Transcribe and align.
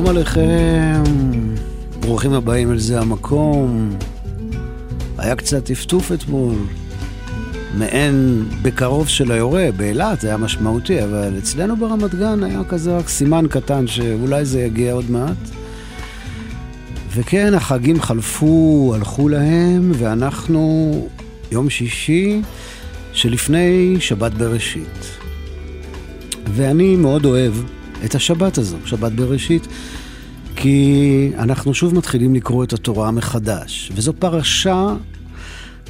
שלום 0.00 0.10
עליכם, 0.10 1.02
ברוכים 2.00 2.32
הבאים 2.32 2.72
אל 2.72 2.78
זה 2.78 3.00
המקום. 3.00 3.90
היה 5.18 5.36
קצת 5.36 5.64
טפטוף 5.64 6.12
אתמול, 6.12 6.54
מעין 7.74 8.44
בקרוב 8.62 9.08
של 9.08 9.32
היורה, 9.32 9.68
באילת 9.76 10.24
היה 10.24 10.36
משמעותי, 10.36 11.04
אבל 11.04 11.38
אצלנו 11.38 11.76
ברמת 11.76 12.14
גן 12.14 12.44
היה 12.44 12.64
כזה 12.68 12.96
רק 12.96 13.08
סימן 13.08 13.46
קטן 13.50 13.86
שאולי 13.86 14.44
זה 14.44 14.60
יגיע 14.60 14.92
עוד 14.92 15.10
מעט. 15.10 15.36
וכן, 17.14 17.54
החגים 17.54 18.00
חלפו, 18.00 18.92
הלכו 18.94 19.28
להם, 19.28 19.92
ואנחנו 19.94 20.92
יום 21.52 21.70
שישי 21.70 22.42
שלפני 23.12 23.96
שבת 24.00 24.32
בראשית. 24.32 25.18
ואני 26.54 26.96
מאוד 26.96 27.24
אוהב 27.24 27.52
את 28.04 28.14
השבת 28.14 28.58
הזו, 28.58 28.76
שבת 28.84 29.12
בראשית, 29.12 29.66
כי 30.62 31.30
אנחנו 31.38 31.74
שוב 31.74 31.94
מתחילים 31.94 32.34
לקרוא 32.34 32.64
את 32.64 32.72
התורה 32.72 33.10
מחדש, 33.10 33.92
וזו 33.94 34.12
פרשה 34.18 34.94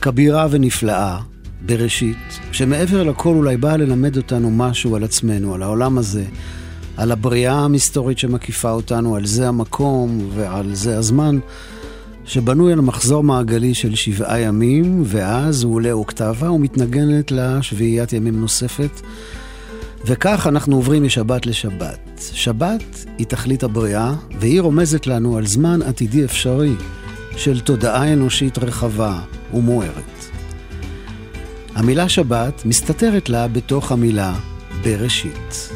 כבירה 0.00 0.46
ונפלאה, 0.50 1.18
בראשית, 1.66 2.40
שמעבר 2.52 3.02
לכל 3.02 3.34
אולי 3.34 3.56
באה 3.56 3.76
ללמד 3.76 4.16
אותנו 4.16 4.50
משהו 4.50 4.96
על 4.96 5.04
עצמנו, 5.04 5.54
על 5.54 5.62
העולם 5.62 5.98
הזה, 5.98 6.24
על 6.96 7.12
הבריאה 7.12 7.54
המסתורית 7.54 8.18
שמקיפה 8.18 8.70
אותנו, 8.70 9.16
על 9.16 9.26
זה 9.26 9.48
המקום 9.48 10.30
ועל 10.34 10.74
זה 10.74 10.98
הזמן, 10.98 11.38
שבנוי 12.24 12.72
על 12.72 12.80
מחזור 12.80 13.24
מעגלי 13.24 13.74
של 13.74 13.94
שבעה 13.94 14.40
ימים, 14.40 15.02
ואז 15.04 15.62
הוא 15.62 15.74
עולה 15.74 15.92
אוקטבה 15.92 16.50
ומתנגנת 16.50 17.32
לשביעיית 17.32 18.12
ימים 18.12 18.40
נוספת. 18.40 19.00
וכך 20.04 20.46
אנחנו 20.46 20.76
עוברים 20.76 21.04
משבת 21.04 21.46
לשבת. 21.46 22.20
שבת 22.32 23.04
היא 23.18 23.26
תכלית 23.26 23.62
הבריאה, 23.62 24.14
והיא 24.40 24.60
רומזת 24.60 25.06
לנו 25.06 25.36
על 25.36 25.46
זמן 25.46 25.82
עתידי 25.82 26.24
אפשרי 26.24 26.72
של 27.36 27.60
תודעה 27.60 28.12
אנושית 28.12 28.58
רחבה 28.58 29.18
ומוארת. 29.54 30.28
המילה 31.74 32.08
שבת 32.08 32.64
מסתתרת 32.64 33.28
לה 33.28 33.48
בתוך 33.48 33.92
המילה 33.92 34.34
בראשית. 34.84 35.70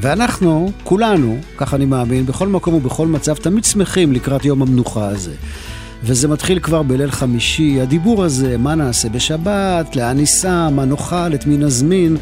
ואנחנו, 0.00 0.72
כולנו, 0.84 1.38
כך 1.56 1.74
אני 1.74 1.84
מאמין, 1.84 2.26
בכל 2.26 2.48
מקום 2.48 2.74
ובכל 2.74 3.06
מצב, 3.06 3.34
תמיד 3.34 3.64
שמחים 3.64 4.12
לקראת 4.12 4.44
יום 4.44 4.62
המנוחה 4.62 5.08
הזה. 5.08 5.34
וזה 6.02 6.28
מתחיל 6.28 6.58
כבר 6.58 6.82
בליל 6.82 7.10
חמישי, 7.10 7.80
הדיבור 7.80 8.24
הזה, 8.24 8.58
מה 8.58 8.74
נעשה 8.74 9.08
בשבת, 9.08 9.96
לאן 9.96 10.16
ניסע, 10.16 10.68
מה 10.68 10.84
נאכל, 10.84 11.34
את 11.34 11.46
מי 11.46 11.56
נזמין. 11.56 12.16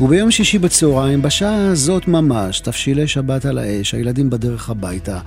וביום 0.00 0.30
שישי 0.30 0.58
בצהריים, 0.58 1.22
בשעה 1.22 1.66
הזאת 1.66 2.08
ממש, 2.08 2.60
תבשילי 2.60 3.06
שבת 3.06 3.44
על 3.44 3.58
האש, 3.58 3.94
הילדים 3.94 4.30
בדרך 4.30 4.70
הביתה, 4.70 5.18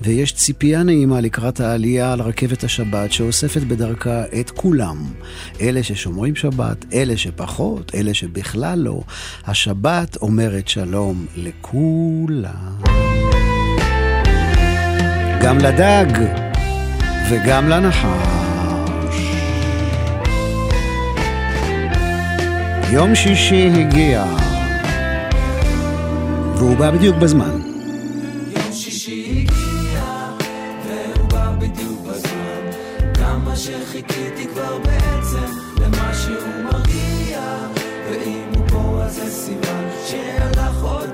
ויש 0.00 0.32
ציפייה 0.32 0.82
נעימה 0.82 1.20
לקראת 1.20 1.60
העלייה 1.60 2.12
על 2.12 2.20
רכבת 2.20 2.64
השבת, 2.64 3.12
שאוספת 3.12 3.60
בדרכה 3.62 4.24
את 4.40 4.50
כולם. 4.50 4.96
אלה 5.60 5.82
ששומרים 5.82 6.36
שבת, 6.36 6.84
אלה 6.92 7.16
שפחות, 7.16 7.92
אלה 7.94 8.14
שבכלל 8.14 8.78
לא. 8.78 9.00
השבת 9.46 10.16
אומרת 10.16 10.68
שלום 10.68 11.26
לכולם. 11.36 12.82
גם 15.42 15.58
לדג 15.58 16.06
וגם 17.30 17.68
לנחש. 17.68 18.41
יום 22.92 23.14
שישי 23.14 23.70
הגיע, 23.80 24.24
והוא 26.56 26.76
בא 26.76 26.90
בדיוק 26.90 27.16
בזמן. 27.16 27.58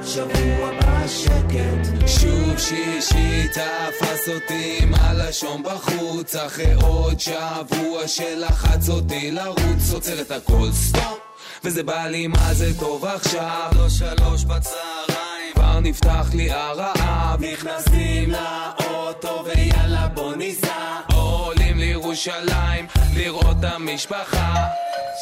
שבוע 0.07 0.71
בשקט. 0.79 2.09
שוב 2.09 2.59
שישי 2.59 3.49
תפס 3.49 4.29
אותי 4.29 4.79
עם 4.83 4.95
הלשון 4.95 5.63
בחוץ 5.63 6.37
אחרי 6.37 6.73
עוד 6.73 7.21
שבוע 7.21 8.09
שלחץ 8.09 8.89
אותי 8.89 9.31
לרוץ 9.31 9.93
עוצר 9.93 10.21
את 10.21 10.31
הכל 10.31 10.69
סטופ 10.73 11.28
וזה 11.69 11.83
בא 11.83 12.07
לי 12.07 12.27
מה 12.27 12.55
זה 12.55 12.79
טוב 12.79 13.05
עכשיו? 13.05 13.71
לא 13.77 13.89
שלוש 13.89 14.45
בצהריים. 14.45 15.53
כבר 15.55 15.81
נפתח 15.81 16.27
לי 16.35 16.51
הרעב. 16.51 17.45
נכנסים 17.45 18.31
לאוטו 18.31 19.45
ויאללה 19.45 20.09
בוא 20.09 20.35
ניסע. 20.35 21.01
עולים 21.15 21.79
לירושלים 21.79 22.87
לראות 23.17 23.57
את 23.61 23.65
המשפחה. 23.65 24.55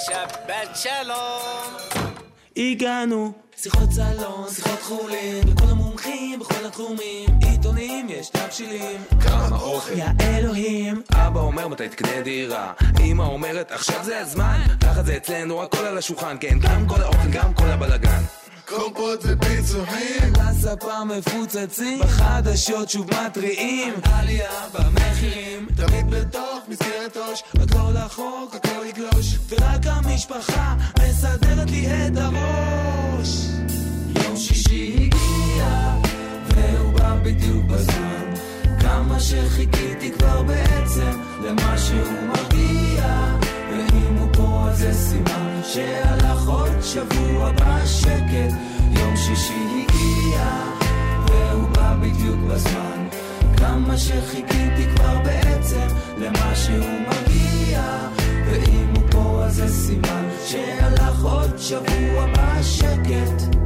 שבת 0.07 0.77
שלום 0.77 2.06
הגענו 2.56 3.33
שיחות 3.56 3.93
סלון, 3.93 4.49
שיחות 4.50 4.83
חולין, 4.83 5.49
לכל 5.49 5.65
המומחים 5.71 6.39
בכל 6.39 6.67
התחומים, 6.67 7.28
עיתונים 7.43 8.06
יש 8.11 8.28
תבשילים. 8.28 9.00
כמה 9.21 9.56
אוכל. 9.56 9.93
יא 9.99 10.05
אלוהים. 10.21 11.03
אבא 11.12 11.41
אומר 11.41 11.69
מתי 11.69 11.89
תקנה 11.89 12.21
דירה, 12.25 12.72
אמא 13.00 13.22
אומרת 13.22 13.72
עכשיו 13.72 14.05
זה 14.05 14.21
הזמן, 14.21 14.61
ככה 14.81 15.03
זה 15.03 15.16
אצלנו 15.16 15.62
הכל 15.62 15.84
על 15.87 15.99
השולחן, 15.99 16.37
כן, 16.41 16.59
גם 16.61 16.89
כל 16.89 17.03
האוכל, 17.03 17.28
גם 17.33 17.55
כל 17.55 17.66
הבלאגן. 17.66 18.22
קומפות 18.66 19.21
ופיצוחים 19.22 20.32
לספה 20.32 21.04
מפוצצים 21.04 21.99
בחדשות 22.00 22.91
שוב 22.91 23.10
מתריעים. 23.15 23.94
עלייה 24.03 24.69
במחירים 24.75 25.66
תמיד 25.77 26.10
בתוך 26.10 26.59
מסגרת 26.69 27.16
ראש. 27.16 27.43
הכל 27.54 27.97
החוק, 27.97 28.54
הכל 28.54 28.87
יגלוש. 28.87 29.38
ורק 29.49 29.87
המשפחה 29.87 30.75
מסדרת 31.03 31.71
לי 31.71 31.87
את 31.87 32.16
הראש. 32.16 33.28
יום 34.25 34.37
שישי 34.37 34.94
הגיע 34.94 35.94
והוא 36.47 36.93
בא 36.93 37.16
בדיוק 37.22 37.65
בזמן. 37.65 38.34
כמה 38.81 39.21
שחיכיתי 39.21 40.12
כבר 40.19 40.43
בעצם 40.43 41.21
למה 41.43 41.78
שהוא 41.78 42.28
מרגיע 42.28 43.46
זה 44.77 44.93
סימן 44.93 45.61
שהלך 45.65 46.49
עוד 46.49 46.73
שבוע 46.83 47.53
בשקט 47.53 48.55
יום 48.91 49.17
שישי 49.17 49.55
הגיע 49.55 50.45
והוא 51.29 51.69
בא 51.69 51.95
בדיוק 52.01 52.41
בזמן. 52.51 53.09
כמה 53.57 53.99
שחיכיתי 53.99 54.87
כבר 54.97 55.19
בעצם 55.25 55.87
למה 56.19 56.55
שהוא 56.55 57.01
מגיע. 57.09 57.83
ואם 58.47 58.93
הוא 58.97 59.11
פה 59.11 59.45
אז 59.45 59.55
זה 59.55 59.69
סימן 59.69 60.28
שהלך 60.47 61.22
עוד 61.22 61.59
שבוע 61.59 62.27
בשקט 62.33 63.57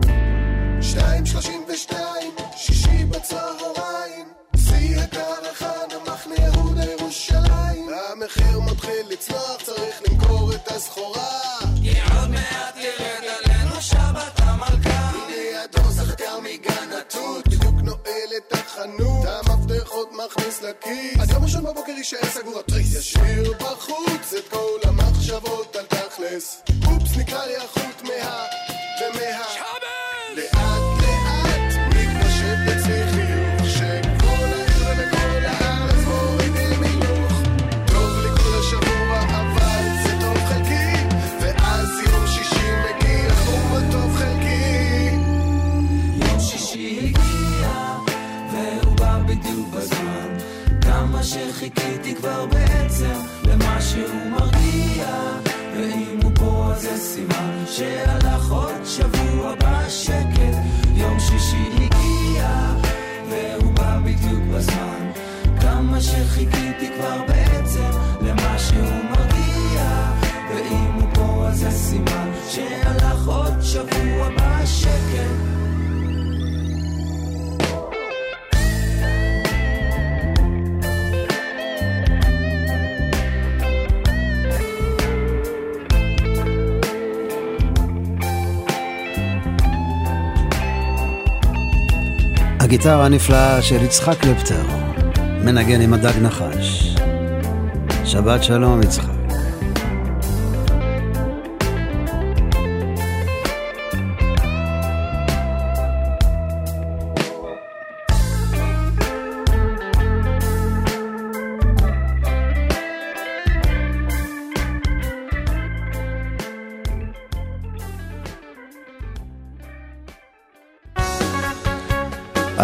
שתיים 0.81 1.27
שלושים 1.27 1.63
ושתיים, 1.69 2.33
שישי 2.57 3.05
בצהריים. 3.05 4.27
שיא 4.57 5.01
הקרחן, 5.01 5.97
המחנה 5.97 6.35
יהודה 6.39 6.85
ירושלים 6.85 7.89
המחיר 8.13 8.61
מתחיל 8.61 9.07
למכור 9.11 9.70
את 10.63 10.73
הסחורה. 10.73 11.59
כי 11.83 11.91
עוד 12.01 12.31
מעט 12.31 12.77
ירד 12.77 13.25
עלינו 13.45 13.81
שבת 13.81 14.33
המלכה. 14.37 15.11
הנה 15.11 15.63
הדוס 15.63 15.99
החתר 15.99 16.41
מגן 16.41 16.93
התות. 17.01 17.49
בדיוק 17.49 17.75
נועל 17.83 18.31
את 18.37 18.53
החנות. 18.53 19.27
המפתחות 19.27 20.11
מכניס 20.13 20.63
לכיס. 20.63 21.21
אז 21.21 21.31
יום 21.31 21.43
ראשון 21.45 21.65
בבוקר 21.65 21.93
יישאר 21.93 22.25
סגור 22.25 22.61
התריס 22.61 22.95
ישאיר 22.95 23.53
בחוץ. 23.61 24.35
את 24.39 24.49
כל 24.49 24.89
המחשבות 24.89 25.77
על 25.77 25.85
תכלס. 25.87 26.63
אופס 26.87 27.17
נקרא 27.17 27.47
לי 27.47 27.57
החוט 27.57 28.03
מה... 28.03 28.50
הגיטרה 92.81 93.07
הנפלאה 93.07 93.63
של 93.63 93.83
יצחק 93.83 94.19
קלפטר, 94.21 94.63
מנגן 95.45 95.81
עם 95.81 95.95
הדג 95.95 96.19
נחש. 96.23 96.97
שבת 98.05 98.45
שלום 98.45 98.83
יצחק. 98.83 99.10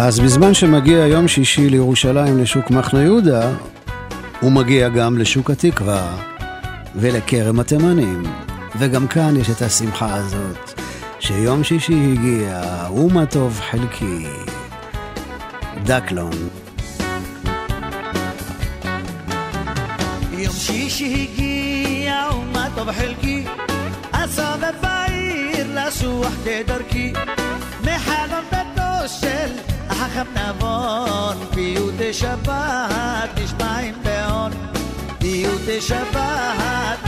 אז 0.07 0.19
בזמן 0.19 0.53
שמגיע 0.53 1.07
יום 1.07 1.27
שישי 1.27 1.69
לירושלים 1.69 2.37
לשוק 2.37 2.71
מחנה 2.71 3.03
יהודה, 3.03 3.51
הוא 4.39 4.51
מגיע 4.51 4.89
גם 4.89 5.17
לשוק 5.17 5.51
התקווה 5.51 6.17
ולכרם 6.95 7.59
התימנים. 7.59 8.23
וגם 8.79 9.07
כאן 9.07 9.37
יש 9.37 9.49
את 9.49 9.61
השמחה 9.61 10.15
הזאת, 10.15 10.81
שיום 11.19 11.63
שישי 11.63 12.13
הגיע, 12.13 12.61
ומה 12.93 13.25
טוב 13.25 13.59
חלקי. 13.71 14.25
דקלון. 15.83 16.49
יום 20.31 20.53
שישי 20.53 21.27
הגיע, 21.33 22.15
ומה 22.33 22.67
טוב 22.75 22.91
חלקי, 22.91 23.43
אסובב 24.11 24.73
בעיר 24.81 25.67
לסוח 25.75 26.33
כדרכי, 26.45 27.13
החכם 30.07 30.27
נבון, 30.33 31.37
פיוטי 31.53 32.13
שבת 32.13 33.29
נשמעים 33.37 33.95
בהון, 34.03 34.51
פיוטי 35.19 35.81
שבת 35.81 37.06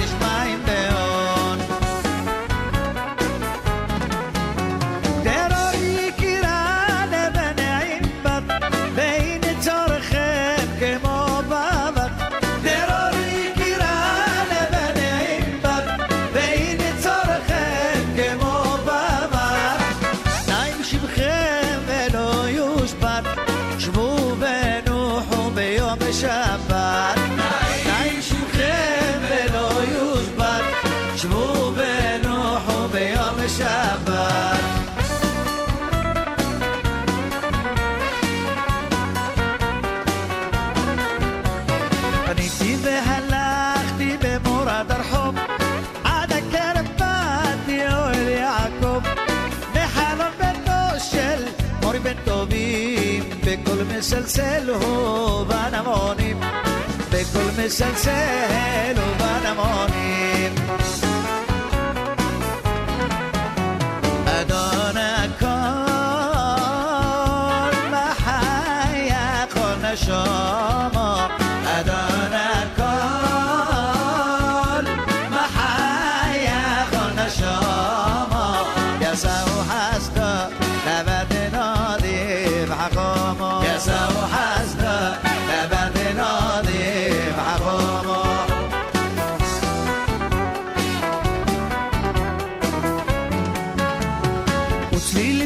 مسلسل 57.70 58.98
و 59.20 59.54
morir. 59.56 61.19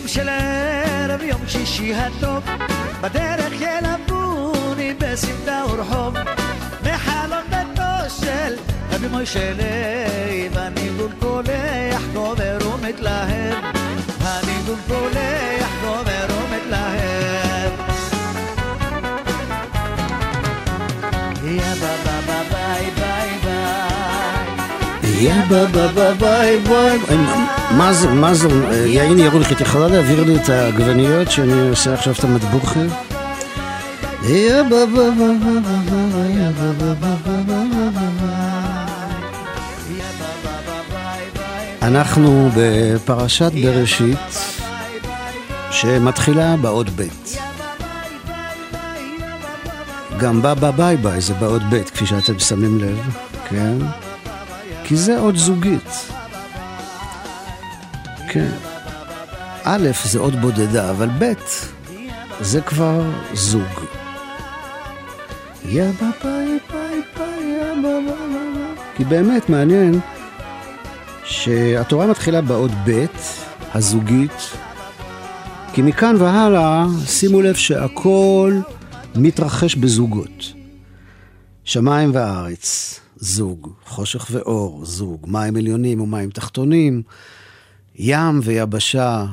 וצלילים 0.03 0.07
של 0.07 0.29
ערב 0.29 1.22
יום 1.22 1.41
שישי 1.48 1.93
הטוב. 1.93 2.43
בדרך 3.01 3.53
ילווני 3.62 4.93
בסמטה 4.93 5.63
ורחוב. 5.69 6.13
מחלון 6.81 7.43
ביתו 7.50 8.15
של 8.22 8.55
רבי 8.91 9.07
מוישה 9.07 9.53
לב 9.53 10.57
הניגון 10.57 11.12
קולח 11.19 12.01
גובר 12.13 12.57
ומתלהב. 12.74 13.55
הניגון 14.22 14.79
קולח 14.88 15.69
גובר 15.81 16.27
ומתלהב. 16.29 17.72
יא 21.43 21.62
בא 21.81 21.95
בא 22.05 22.19
בא 22.27 22.43
ביי 22.51 22.91
ביי 22.95 23.29
ביי. 23.43 23.63
יא 25.24 25.33
בה 25.50 25.65
בה 25.67 26.13
ביי 26.13 26.60
ביי. 26.60 27.62
מה 27.77 27.94
זה, 27.94 28.08
מה 28.08 28.34
זה, 28.34 28.48
יעין 28.86 29.20
ירולך, 29.20 29.51
את 29.51 29.62
יכולה 29.62 29.88
להעביר 29.88 30.24
לי 30.24 30.36
את 30.36 30.50
העגבניות 30.50 31.32
שאני 31.32 31.70
עושה 31.70 31.94
עכשיו 31.94 32.13
את 32.36 32.44
בה. 32.44 32.82
אנחנו 41.82 42.50
בפרשת 42.56 43.51
בראשית 43.63 44.20
שמתחילה 45.72 46.58
באות 46.58 46.89
ב'. 46.89 47.08
גם 50.20 50.42
בא 50.42 50.53
בא 50.53 50.72
ביי 50.72 50.98
ביי 50.98 51.22
זה 51.22 51.34
באות 51.34 51.62
ב', 51.70 51.84
כפי 51.84 52.06
שאתם 52.06 52.39
שמים 52.39 52.80
לב, 52.80 53.18
כן? 53.50 53.77
כי 54.84 54.96
זה 54.96 55.20
עוד 55.20 55.36
זוגית. 55.36 56.12
כן. 58.34 58.52
א', 59.63 59.88
זה 60.06 60.20
עוד 60.20 60.36
בודדה, 60.42 60.92
אבל 60.92 61.10
ב', 61.20 61.34
זה 62.40 62.62
כבר 62.62 63.02
זוג. 63.34 63.62
יא 65.66 65.84
ביי 65.84 66.12
ביי 66.24 66.60
ביי 67.18 67.44
יא 67.44 67.74
ביי 67.82 68.13
כי 68.96 69.06
באמת 69.06 69.50
מעניין 69.50 70.00
שהתורה 71.24 72.08
מתחילה 72.08 72.42
באות 72.42 72.72
ב', 72.86 73.06
הזוגית, 73.74 74.52
כי 75.74 75.82
מכאן 75.82 76.16
והלאה, 76.20 76.86
שימו 77.06 77.42
לב 77.42 77.56
שהכל 77.56 78.60
מתרחש 79.16 79.75
בזוגות. 79.75 80.54
שמיים 81.63 82.12
וארץ, 82.13 83.00
זוג, 83.16 83.74
חושך 83.86 84.28
ואור, 84.32 84.86
זוג, 84.86 85.25
מים 85.28 85.56
עליונים 85.56 86.02
ומים 86.02 86.30
תחתונים, 86.30 87.04
ים 87.95 88.39
ויבשה, 88.43 89.25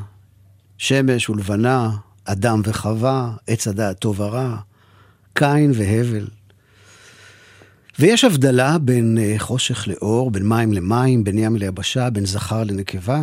שמש 0.78 1.28
ולבנה, 1.28 1.90
אדם 2.24 2.62
וחווה, 2.64 3.36
עץ 3.46 3.68
הדעת 3.68 3.98
טוב 3.98 4.20
ורע, 4.20 4.56
קין 5.34 5.72
והבל. 5.74 6.26
ויש 7.98 8.24
הבדלה 8.24 8.78
בין 8.78 9.18
אה, 9.18 9.34
חושך 9.38 9.88
לאור, 9.88 10.30
בין 10.30 10.48
מים 10.48 10.72
למים, 10.72 11.24
בין 11.24 11.38
ים 11.38 11.56
ליבשה, 11.56 12.10
בין 12.10 12.26
זכר 12.26 12.64
לנקבה, 12.64 13.22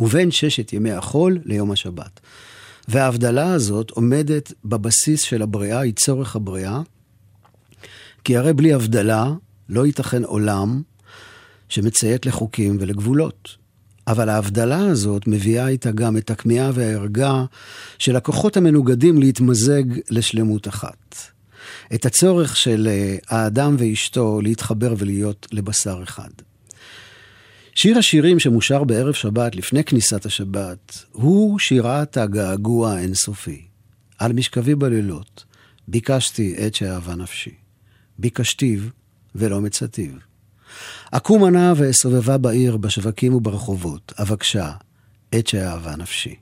ובין 0.00 0.30
ששת 0.30 0.72
ימי 0.72 0.92
החול 0.92 1.38
ליום 1.44 1.70
השבת. 1.70 2.20
וההבדלה 2.88 3.52
הזאת 3.52 3.90
עומדת 3.90 4.52
בבסיס 4.64 5.22
של 5.22 5.42
הבריאה, 5.42 5.80
היא 5.80 5.92
צורך 5.94 6.36
הבריאה, 6.36 6.80
כי 8.24 8.36
הרי 8.36 8.52
בלי 8.52 8.72
הבדלה 8.72 9.32
לא 9.68 9.86
ייתכן 9.86 10.24
עולם 10.24 10.82
שמציית 11.68 12.26
לחוקים 12.26 12.76
ולגבולות. 12.80 13.56
אבל 14.08 14.28
ההבדלה 14.28 14.86
הזאת 14.86 15.26
מביאה 15.26 15.68
איתה 15.68 15.90
גם 15.90 16.16
את 16.16 16.30
הכמיהה 16.30 16.70
והערגה 16.74 17.44
של 17.98 18.16
הכוחות 18.16 18.56
המנוגדים 18.56 19.18
להתמזג 19.18 19.82
לשלמות 20.10 20.68
אחת. 20.68 21.16
את 21.94 22.06
הצורך 22.06 22.56
של 22.56 22.88
אה, 22.90 23.16
האדם 23.28 23.76
ואשתו 23.78 24.40
להתחבר 24.42 24.94
ולהיות 24.98 25.46
לבשר 25.52 26.00
אחד. 26.02 26.30
שיר 27.74 27.98
השירים 27.98 28.38
שמושר 28.38 28.84
בערב 28.84 29.14
שבת 29.14 29.56
לפני 29.56 29.84
כניסת 29.84 30.26
השבת 30.26 31.04
הוא 31.12 31.58
שירת 31.58 32.16
הגעגוע 32.16 32.92
האינסופי. 32.92 33.62
על 34.18 34.32
משכבי 34.32 34.74
בלילות, 34.74 35.44
ביקשתי 35.88 36.66
את 36.66 36.74
שאהבה 36.74 37.14
נפשי. 37.14 37.54
ביקשתיו 38.18 38.80
ולא 39.34 39.60
מצאתיו. 39.60 40.27
אקום 41.10 41.44
ענה 41.44 41.72
ואסובבה 41.76 42.38
בעיר, 42.38 42.76
בשווקים 42.76 43.34
וברחובות, 43.34 44.12
אבקשה 44.18 44.72
את 45.38 45.46
שאהבה 45.46 45.96
נפשי. 45.96 46.34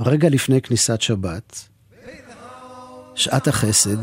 רגע 0.00 0.28
לפני 0.28 0.62
כניסת 0.62 1.00
שבת, 1.00 1.68
שעת 3.14 3.48
החסד, 3.48 3.96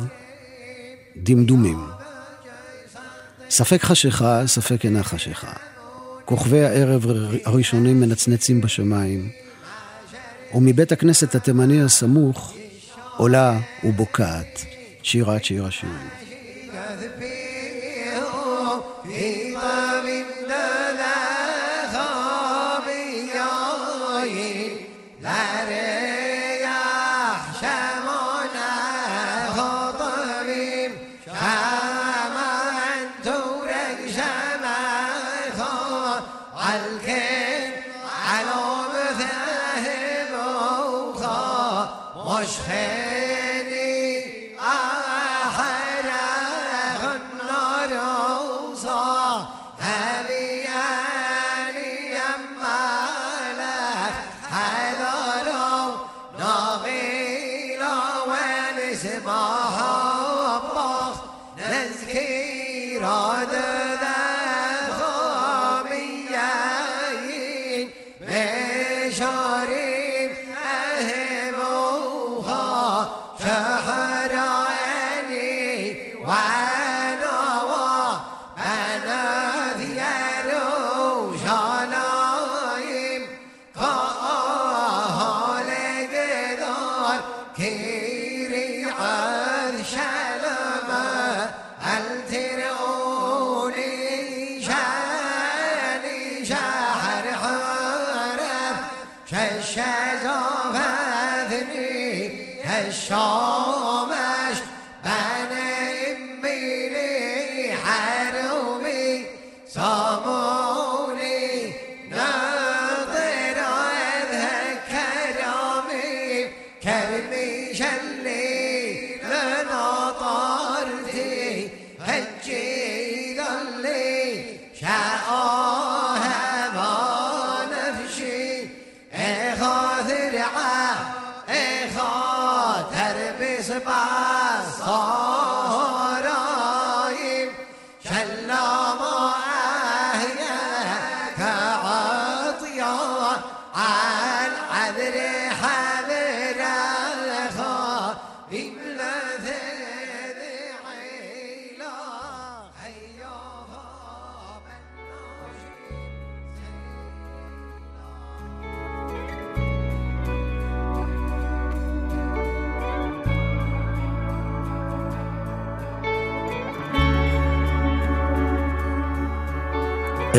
דמדומים. 1.17 1.79
ספק 3.49 3.83
חשיכה, 3.83 4.47
ספק 4.47 4.85
אינה 4.85 5.03
חשיכה. 5.03 5.53
כוכבי 6.25 6.65
הערב 6.65 7.05
הראשונים 7.45 7.99
מנצנצים 7.99 8.61
בשמיים, 8.61 9.29
ומבית 10.53 10.91
הכנסת 10.91 11.35
התימני 11.35 11.81
הסמוך 11.81 12.55
עולה 13.17 13.59
ובוקעת 13.83 14.65
שירת 15.03 15.43
שיר 15.43 15.65
השירים. 15.65 16.18
Amin. 19.11 20.38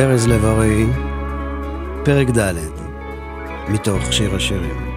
ארז 0.00 0.28
לב-ארי, 0.28 0.87
פרק 2.04 2.30
ד', 2.30 2.54
מתוך 3.69 4.12
שיר 4.12 4.35
השירים. 4.35 4.90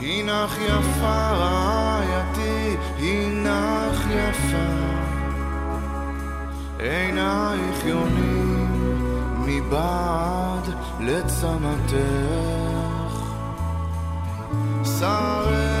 הנך 0.00 0.58
יפה 0.58 1.30
רעייתי, 1.30 2.76
הנך 2.98 4.06
יפה, 4.10 4.72
עינייך 6.78 7.84
יונים 7.84 8.66
מבעד 9.46 10.68
לצמתך, 11.00 12.02
שרך 14.84 15.71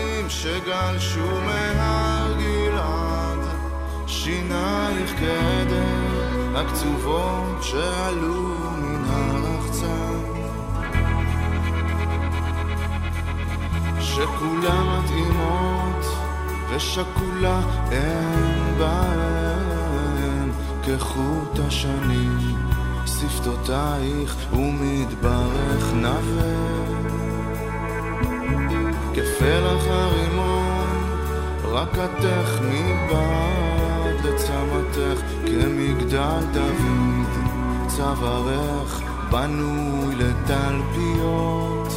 העיזים 0.00 0.30
שגלשו 0.30 1.40
מהר 1.46 2.32
גלעד, 2.38 3.38
שינייך 4.06 5.10
כדר 5.10 6.56
הקצובות 6.56 7.62
שעלו 7.62 8.54
מן 8.78 9.04
הרחצן. 9.08 10.20
שכולה 14.00 14.80
מתאימות 14.84 16.06
ושכולה 16.70 17.60
אין 17.90 18.78
בהן. 18.78 20.50
כחוט 20.82 21.58
השנים 21.68 22.38
שפתותייך 23.06 24.36
ומדברך 24.52 25.94
נווה 29.20 29.34
כפלח 29.34 29.86
הרימון 29.88 30.86
רקתך 31.64 32.60
מבעד 32.62 34.24
לצמתך 34.24 35.22
כמגדל 35.46 36.40
דוד. 36.52 37.28
צווארך 37.88 39.02
בנוי 39.30 40.14
לתלפיות. 40.14 41.88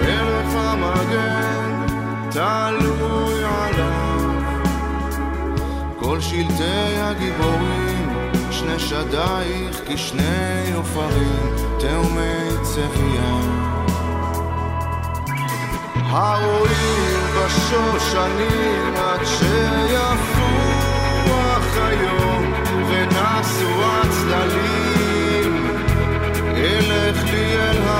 מלך 0.00 0.54
המגן 0.54 1.86
תלוי 2.30 3.44
עליו. 3.44 4.20
כל 5.98 6.20
שלטי 6.20 6.96
הגיבורים 6.96 7.81
שני 8.78 8.88
שדייך 8.88 9.80
כשני 9.86 10.72
עופרים 10.74 11.56
תאומי 11.78 12.48
צבייה 12.62 13.40
הרואים 16.10 17.20
בשושנים 17.36 18.94
עד 18.96 19.20
שיפוח 19.24 20.46
היום 21.76 22.52
ונסו 22.88 23.82
הצללים. 23.84 25.66
אלך 26.56 27.24
לי 27.24 27.56
אל 27.56 27.82
הרמון 27.82 27.91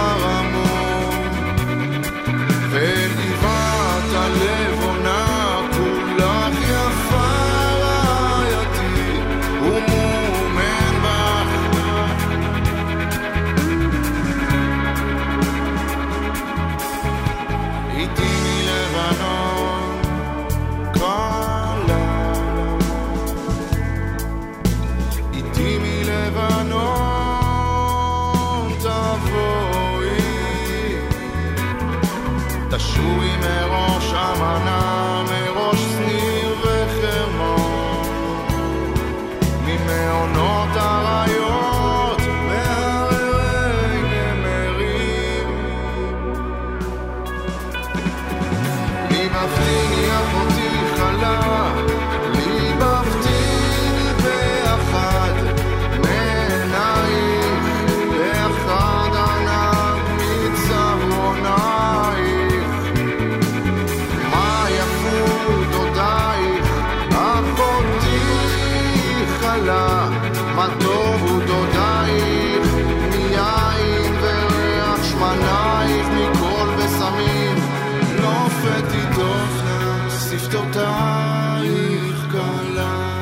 שפתותייך 80.73 82.27
קלה. 82.33 83.13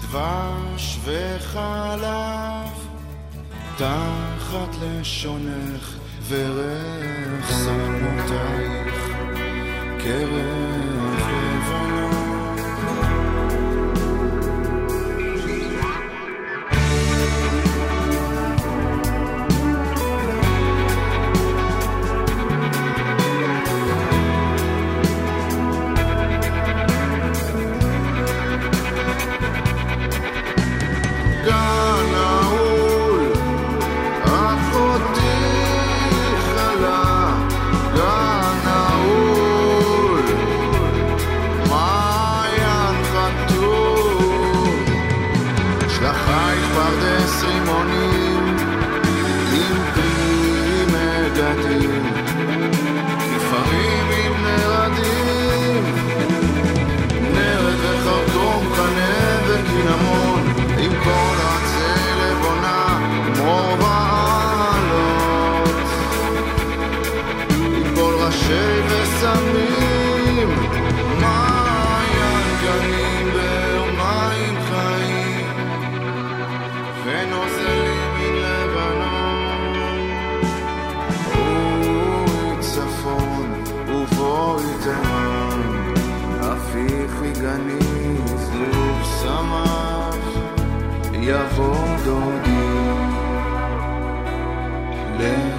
דבש 0.00 0.98
וחלב 1.04 2.68
תחת 3.76 4.76
לשונך 4.82 5.96
וריח 6.28 7.48
שמותייך 7.48 8.94
כרך 9.98 10.83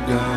God. 0.07 0.34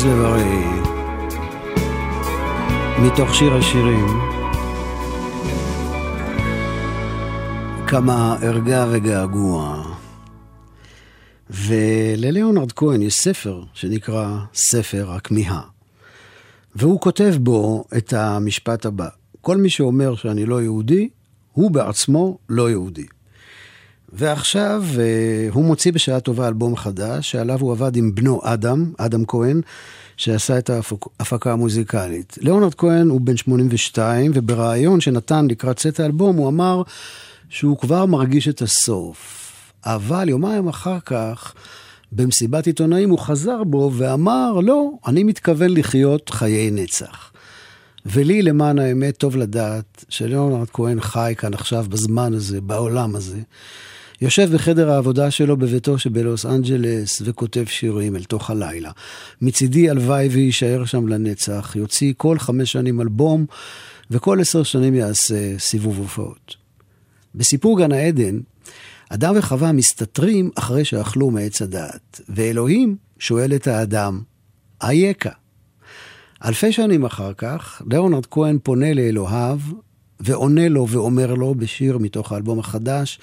ארז 0.00 0.06
לב-ארי, 0.06 0.64
מתוך 3.02 3.34
שיר 3.34 3.54
השירים, 3.54 4.06
כמה 7.86 8.36
ערגה 8.42 8.86
וגעגוע. 8.90 9.84
ולליאונרד 11.50 12.72
כהן 12.72 13.02
יש 13.02 13.14
ספר 13.14 13.62
שנקרא 13.74 14.38
ספר 14.54 15.10
הכמיהה. 15.10 15.62
והוא 16.74 17.00
כותב 17.00 17.34
בו 17.40 17.84
את 17.96 18.12
המשפט 18.12 18.86
הבא: 18.86 19.08
כל 19.40 19.56
מי 19.56 19.70
שאומר 19.70 20.16
שאני 20.16 20.46
לא 20.46 20.62
יהודי, 20.62 21.08
הוא 21.52 21.70
בעצמו 21.70 22.38
לא 22.48 22.70
יהודי. 22.70 23.06
ועכשיו 24.12 24.84
אה, 24.98 25.48
הוא 25.52 25.64
מוציא 25.64 25.92
בשעה 25.92 26.20
טובה 26.20 26.48
אלבום 26.48 26.76
חדש, 26.76 27.30
שעליו 27.30 27.60
הוא 27.60 27.72
עבד 27.72 27.96
עם 27.96 28.14
בנו 28.14 28.40
אדם, 28.44 28.92
אדם 28.98 29.24
כהן, 29.24 29.60
שעשה 30.16 30.58
את 30.58 30.70
ההפקה 30.70 31.52
המוזיקלית. 31.52 32.38
ליאונרד 32.40 32.74
כהן 32.74 33.08
הוא 33.08 33.20
בן 33.20 33.36
82, 33.36 34.30
ובריאיון 34.34 35.00
שנתן 35.00 35.46
לקראת 35.50 35.76
צאת 35.76 36.00
האלבום, 36.00 36.36
הוא 36.36 36.48
אמר 36.48 36.82
שהוא 37.48 37.78
כבר 37.78 38.06
מרגיש 38.06 38.48
את 38.48 38.62
הסוף. 38.62 39.52
אבל 39.84 40.28
יומיים 40.28 40.68
אחר 40.68 40.98
כך, 41.06 41.54
במסיבת 42.12 42.66
עיתונאים 42.66 43.10
הוא 43.10 43.18
חזר 43.18 43.64
בו 43.64 43.92
ואמר, 43.94 44.60
לא, 44.62 44.90
אני 45.06 45.24
מתכוון 45.24 45.70
לחיות 45.76 46.30
חיי 46.30 46.70
נצח. 46.70 47.32
ולי, 48.06 48.42
למען 48.42 48.78
האמת, 48.78 49.16
טוב 49.16 49.36
לדעת 49.36 50.04
שליאונרד 50.08 50.70
כהן 50.72 51.00
חי 51.00 51.34
כאן 51.38 51.54
עכשיו, 51.54 51.86
בזמן 51.88 52.34
הזה, 52.34 52.60
בעולם 52.60 53.16
הזה. 53.16 53.40
יושב 54.20 54.54
בחדר 54.54 54.90
העבודה 54.90 55.30
שלו 55.30 55.56
בביתו 55.56 55.98
שבלוס 55.98 56.46
אנג'לס 56.46 57.22
וכותב 57.24 57.64
שירים 57.66 58.16
אל 58.16 58.24
תוך 58.24 58.50
הלילה. 58.50 58.90
מצידי 59.42 59.90
הלוואי 59.90 60.28
ויישאר 60.28 60.84
שם 60.84 61.08
לנצח, 61.08 61.72
יוציא 61.76 62.12
כל 62.16 62.38
חמש 62.38 62.72
שנים 62.72 63.00
אלבום 63.00 63.46
וכל 64.10 64.40
עשר 64.40 64.62
שנים 64.62 64.94
יעשה 64.94 65.58
סיבוב 65.58 65.98
הופעות. 65.98 66.56
בסיפור 67.34 67.78
גן 67.78 67.92
העדן, 67.92 68.40
אדם 69.08 69.34
וחווה 69.36 69.72
מסתתרים 69.72 70.50
אחרי 70.54 70.84
שאכלו 70.84 71.30
מעץ 71.30 71.62
הדעת, 71.62 72.20
ואלוהים 72.28 72.96
שואל 73.18 73.54
את 73.54 73.66
האדם, 73.66 74.20
אייכה? 74.82 75.30
אלפי 76.44 76.72
שנים 76.72 77.04
אחר 77.04 77.32
כך, 77.32 77.82
ליאונרד 77.90 78.26
כהן 78.26 78.58
פונה 78.62 78.94
לאלוהיו 78.94 79.58
ועונה 80.20 80.68
לו 80.68 80.88
ואומר 80.88 81.34
לו 81.34 81.54
בשיר 81.54 81.98
מתוך 81.98 82.32
האלבום 82.32 82.58
החדש, 82.58 83.18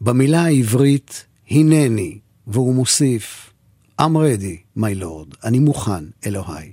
במילה 0.00 0.44
העברית, 0.44 1.24
הנני, 1.50 2.18
והוא 2.46 2.74
מוסיף, 2.74 3.50
I'm 4.00 4.02
ready, 4.02 4.78
my 4.78 5.02
lord, 5.02 5.36
אני 5.44 5.58
מוכן, 5.58 6.04
אלוהי. 6.26 6.72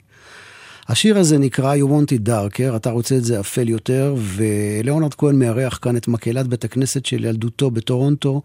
השיר 0.88 1.18
הזה 1.18 1.38
נקרא 1.38 1.76
You 1.76 1.88
want 1.88 2.12
it 2.12 2.28
darker, 2.28 2.76
אתה 2.76 2.90
רוצה 2.90 3.18
את 3.18 3.24
זה 3.24 3.40
אפל 3.40 3.70
יותר, 3.70 4.16
וליאונרד 4.18 5.14
כהן 5.14 5.40
מארח 5.40 5.80
כאן 5.82 5.98
את 5.98 6.08
מקהלת 6.08 6.48
בית 6.48 6.64
הכנסת 6.64 7.06
של 7.06 7.26
ילדותו 7.26 7.72
בטורונטו, 7.72 8.42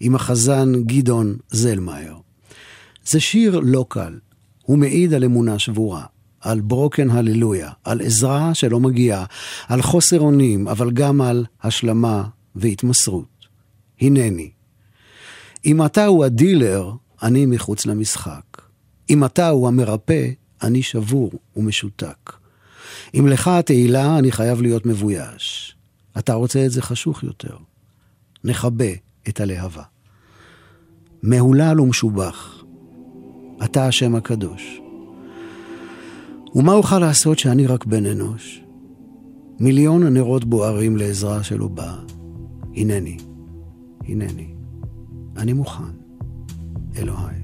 עם 0.00 0.14
החזן 0.14 0.72
גדעון 0.82 1.36
זלמאייר. 1.50 2.14
זה 3.06 3.20
שיר 3.20 3.60
לא 3.62 3.86
קל, 3.88 4.18
הוא 4.62 4.78
מעיד 4.78 5.14
על 5.14 5.24
אמונה 5.24 5.58
שבורה. 5.58 6.04
על 6.40 6.60
ברוקן 6.60 7.10
הללויה, 7.10 7.70
על 7.84 8.00
עזרה 8.00 8.54
שלא 8.54 8.80
מגיעה, 8.80 9.24
על 9.68 9.82
חוסר 9.82 10.20
אונים, 10.20 10.68
אבל 10.68 10.90
גם 10.90 11.20
על 11.20 11.44
השלמה 11.62 12.24
והתמסרות. 12.56 13.33
הנני. 14.06 14.50
אם 15.64 15.84
אתה 15.84 16.06
הוא 16.06 16.24
הדילר, 16.24 16.92
אני 17.22 17.46
מחוץ 17.46 17.86
למשחק. 17.86 18.62
אם 19.10 19.24
אתה 19.24 19.48
הוא 19.48 19.68
המרפא, 19.68 20.28
אני 20.62 20.82
שבור 20.82 21.30
ומשותק. 21.56 22.32
אם 23.18 23.26
לך 23.26 23.48
התהילה, 23.48 24.18
אני 24.18 24.32
חייב 24.32 24.62
להיות 24.62 24.86
מבויש. 24.86 25.76
אתה 26.18 26.34
רוצה 26.34 26.66
את 26.66 26.70
זה 26.70 26.82
חשוך 26.82 27.22
יותר. 27.22 27.56
נכבה 28.44 28.92
את 29.28 29.40
הלהבה. 29.40 29.82
מהולל 31.22 31.80
ומשובח. 31.80 32.64
אתה 33.64 33.86
השם 33.86 34.14
הקדוש. 34.14 34.80
ומה 36.54 36.72
אוכל 36.72 36.98
לעשות 36.98 37.38
שאני 37.38 37.66
רק 37.66 37.84
בן 37.84 38.06
אנוש? 38.06 38.60
מיליון 39.60 40.06
הנרות 40.06 40.44
בוערים 40.44 40.96
לעזרה 40.96 41.42
שלא 41.42 41.68
באה. 41.68 41.98
הנני, 42.76 43.16
הנני, 44.07 44.53
אני 45.37 45.53
מוכן, 45.53 45.83
אלוהי. 46.97 47.35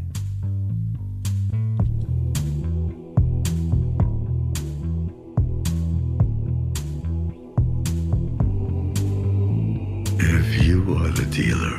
If 10.17 10.67
you 10.67 10.79
are 10.97 11.12
the 11.12 11.27
dealer, 11.39 11.77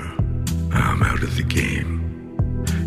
I'm 0.73 1.03
out 1.03 1.23
of 1.23 1.37
the 1.37 1.43
game. 1.43 1.93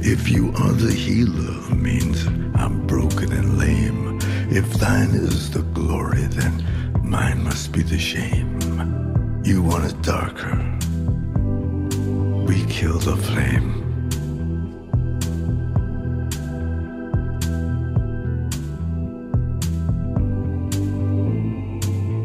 If 0.02 0.30
you 0.30 0.54
are 0.64 0.74
the 0.74 0.94
healer, 0.94 1.76
means 1.76 2.26
I'm 2.56 2.86
broken 2.88 3.32
and 3.34 3.58
lame. 3.58 4.20
If 4.50 4.74
thine 4.76 5.10
is 5.10 5.52
the 5.52 5.64
glory, 5.80 6.24
then 6.38 6.66
mine 7.04 7.44
must 7.44 7.72
be 7.72 7.82
the 7.82 8.00
shame. 8.00 8.50
You 9.44 9.62
want 9.62 9.86
it 9.86 10.02
darker. 10.02 10.73
We 12.47 12.63
kill 12.67 12.99
the 12.99 13.17
flame. 13.17 13.81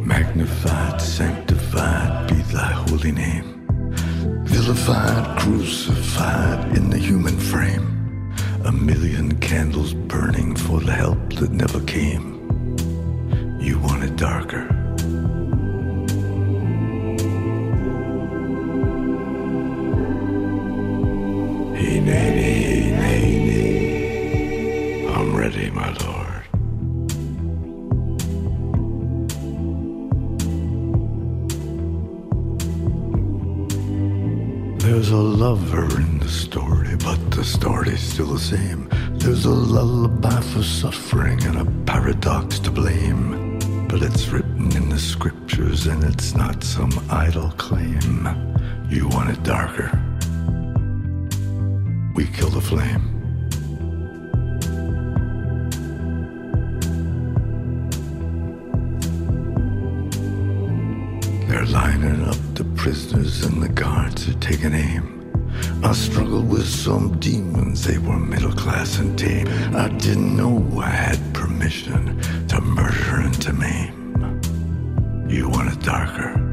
Magnified, 0.05 1.01
sanctified 1.01 2.27
be 2.29 2.35
thy 2.53 2.71
holy 2.87 3.11
name. 3.11 3.65
Vilified, 4.43 5.39
crucified 5.39 6.77
in 6.77 6.89
the 6.89 6.97
human 6.97 7.37
frame. 7.37 8.33
A 8.65 8.71
million 8.73 9.39
candles 9.39 9.93
burning 9.93 10.55
for 10.55 10.81
the 10.81 10.91
help 10.91 11.33
that 11.35 11.51
never 11.51 11.79
came. 11.85 12.27
You 13.61 13.79
want 13.79 14.03
it 14.03 14.17
darker. 14.17 14.78
Hineni, 21.99 22.95
hineni. 22.95 23.63
I'm 25.13 25.35
ready, 25.35 25.69
my 25.69 25.89
lord. 26.05 26.43
There's 34.81 35.11
a 35.11 35.17
lover 35.17 35.99
in 35.99 36.19
the 36.19 36.29
story, 36.29 36.95
but 37.03 37.31
the 37.31 37.43
story's 37.43 37.99
still 37.99 38.27
the 38.27 38.39
same. 38.39 38.87
There's 39.15 39.43
a 39.43 39.49
lullaby 39.49 40.39
for 40.39 40.63
suffering 40.63 41.43
and 41.43 41.57
a 41.57 41.65
paradox 41.85 42.59
to 42.59 42.71
blame. 42.71 43.59
But 43.89 44.03
it's 44.03 44.29
written 44.29 44.71
in 44.73 44.87
the 44.87 44.99
scriptures 44.99 45.87
and 45.87 46.05
it's 46.05 46.33
not 46.33 46.63
some 46.63 46.93
idle 47.09 47.51
claim. 47.57 48.25
You 48.89 49.09
want 49.09 49.31
it 49.31 49.43
darker. 49.43 49.98
Kill 52.33 52.49
the 52.49 52.61
flame. 52.61 53.05
They're 61.47 61.65
lining 61.65 62.23
up 62.25 62.37
the 62.53 62.63
prisoners 62.75 63.43
and 63.43 63.61
the 63.61 63.69
guards 63.69 64.29
are 64.29 64.33
taking 64.39 64.73
aim. 64.73 65.15
I 65.83 65.93
struggled 65.93 66.49
with 66.49 66.67
some 66.67 67.19
demons, 67.19 67.85
they 67.85 67.97
were 67.97 68.17
middle 68.17 68.51
class 68.53 68.99
and 68.99 69.17
tame. 69.17 69.47
I 69.75 69.89
didn't 69.89 70.35
know 70.35 70.79
I 70.79 70.89
had 70.89 71.33
permission 71.33 72.19
to 72.47 72.61
murder 72.61 73.21
and 73.21 73.41
to 73.41 73.53
maim. 73.53 74.39
You 75.29 75.49
want 75.49 75.73
it 75.73 75.81
darker. 75.81 76.48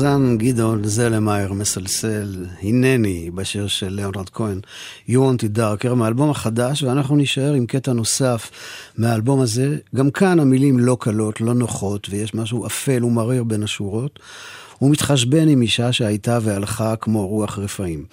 החזן 0.00 0.38
גדעון 0.38 0.84
זלמאייר 0.84 1.52
מסלסל, 1.52 2.46
הנני, 2.62 3.30
בשיר 3.34 3.66
של 3.66 3.88
ליאונרד 3.88 4.28
כהן, 4.28 4.60
You 5.08 5.12
Want 5.12 5.42
It 5.42 5.58
Darker, 5.58 5.94
מהאלבום 5.94 6.30
החדש, 6.30 6.82
ואנחנו 6.82 7.16
נישאר 7.16 7.52
עם 7.52 7.66
קטע 7.66 7.92
נוסף 7.92 8.50
מהאלבום 8.98 9.40
הזה. 9.40 9.76
גם 9.94 10.10
כאן 10.10 10.40
המילים 10.40 10.78
לא 10.78 10.96
קלות, 11.00 11.40
לא 11.40 11.54
נוחות, 11.54 12.06
ויש 12.10 12.34
משהו 12.34 12.66
אפל 12.66 13.04
ומריר 13.04 13.44
בין 13.44 13.62
השורות. 13.62 14.20
הוא 14.78 14.90
מתחשבן 14.90 15.48
עם 15.48 15.62
אישה 15.62 15.92
שהייתה 15.92 16.38
והלכה 16.42 16.96
כמו 16.96 17.26
רוח 17.26 17.58
רפאים. 17.58 18.04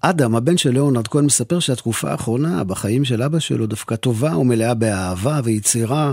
אדם, 0.00 0.36
הבן 0.36 0.56
של 0.56 0.70
ליאונרד 0.70 1.08
כהן, 1.08 1.24
מספר 1.24 1.58
שהתקופה 1.58 2.10
האחרונה 2.10 2.64
בחיים 2.64 3.04
של 3.04 3.22
אבא 3.22 3.38
שלו 3.38 3.66
דווקא 3.66 3.96
טובה 3.96 4.36
ומלאה 4.36 4.74
באהבה 4.74 5.40
ויצירה. 5.44 6.12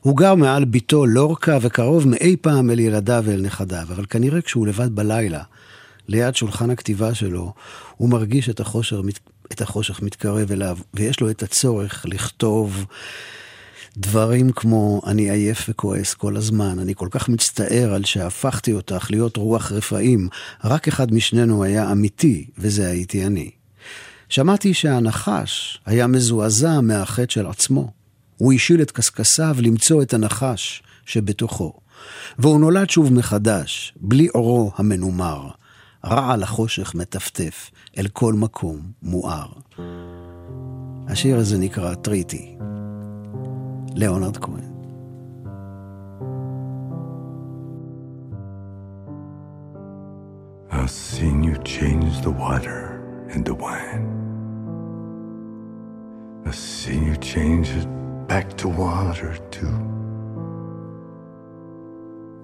הוא 0.00 0.16
גר 0.16 0.34
מעל 0.34 0.64
ביתו 0.64 1.06
לורקה 1.06 1.58
וקרוב 1.60 2.08
מאי 2.08 2.36
פעם 2.40 2.70
אל 2.70 2.78
ילדיו 2.78 3.22
ואל 3.26 3.40
נכדיו, 3.40 3.82
אבל 3.82 4.04
כנראה 4.10 4.40
כשהוא 4.40 4.66
לבד 4.66 4.94
בלילה, 4.94 5.42
ליד 6.08 6.36
שולחן 6.36 6.70
הכתיבה 6.70 7.14
שלו, 7.14 7.52
הוא 7.96 8.08
מרגיש 8.08 8.48
את 8.48 8.60
החושך, 8.60 8.96
את 9.52 9.60
החושך 9.60 10.02
מתקרב 10.02 10.52
אליו, 10.52 10.78
ויש 10.94 11.20
לו 11.20 11.30
את 11.30 11.42
הצורך 11.42 12.06
לכתוב 12.08 12.86
דברים 13.96 14.52
כמו 14.52 15.00
אני 15.06 15.30
עייף 15.30 15.66
וכועס 15.68 16.14
כל 16.14 16.36
הזמן, 16.36 16.78
אני 16.78 16.94
כל 16.94 17.08
כך 17.10 17.28
מצטער 17.28 17.94
על 17.94 18.04
שהפכתי 18.04 18.72
אותך 18.72 19.06
להיות 19.10 19.36
רוח 19.36 19.72
רפאים, 19.72 20.28
רק 20.64 20.88
אחד 20.88 21.14
משנינו 21.14 21.64
היה 21.64 21.92
אמיתי, 21.92 22.46
וזה 22.58 22.90
הייתי 22.90 23.26
אני. 23.26 23.50
שמעתי 24.28 24.74
שהנחש 24.74 25.80
היה 25.86 26.06
מזועזע 26.06 26.80
מהחטא 26.80 27.32
של 27.32 27.46
עצמו. 27.46 27.97
הוא 28.38 28.52
השיל 28.52 28.82
את 28.82 28.90
קשקשיו 28.90 29.56
למצוא 29.62 30.02
את 30.02 30.14
הנחש 30.14 30.82
שבתוכו. 31.04 31.72
והוא 32.38 32.60
נולד 32.60 32.90
שוב 32.90 33.12
מחדש, 33.12 33.94
בלי 33.96 34.28
אורו 34.34 34.72
המנומר. 34.76 35.48
רעל 36.06 36.42
החושך 36.42 36.94
מטפטף 36.94 37.70
אל 37.98 38.08
כל 38.08 38.34
מקום 38.34 38.80
מואר. 39.02 39.46
השיר 41.08 41.38
הזה 41.38 41.58
נקרא 41.58 41.94
טריטי. 41.94 42.56
ליאונרד 43.94 44.36
כהן. 44.36 44.68
I've 50.70 50.90
seen 50.90 51.42
you 51.42 51.56
change 51.64 52.12
the 52.26 52.30
water 52.44 52.80
into 53.34 53.52
wine. 53.64 54.06
I've 56.46 56.54
seen 56.54 57.00
you 57.08 57.16
change 57.34 57.68
it 57.80 57.97
back 58.28 58.54
to 58.58 58.68
water 58.68 59.36
too. 59.50 59.76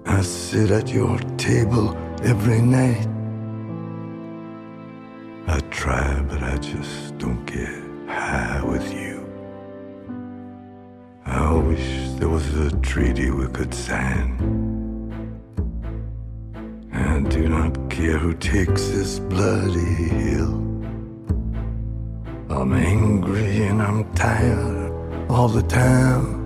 I 0.07 0.21
sit 0.21 0.71
at 0.71 0.89
your 0.89 1.19
table 1.37 1.95
every 2.23 2.61
night. 2.61 3.07
I 5.47 5.59
try, 5.69 6.21
but 6.21 6.41
I 6.41 6.57
just 6.57 7.17
don't 7.19 7.45
get 7.45 7.69
high 8.07 8.63
with 8.63 8.91
you. 8.91 9.15
I 11.27 11.53
wish 11.53 11.87
there 12.17 12.29
was 12.29 12.47
a 12.57 12.71
treaty 12.81 13.29
we 13.29 13.47
could 13.47 13.73
sign. 13.73 14.27
I 16.93 17.19
do 17.29 17.47
not 17.47 17.91
care 17.91 18.17
who 18.17 18.33
takes 18.33 18.87
this 18.87 19.19
bloody 19.19 19.95
hill. 20.19 20.53
I'm 22.49 22.73
angry 22.73 23.67
and 23.67 23.81
I'm 23.81 24.11
tired 24.13 24.74
all 25.29 25.47
the 25.47 25.63
time. 25.63 26.43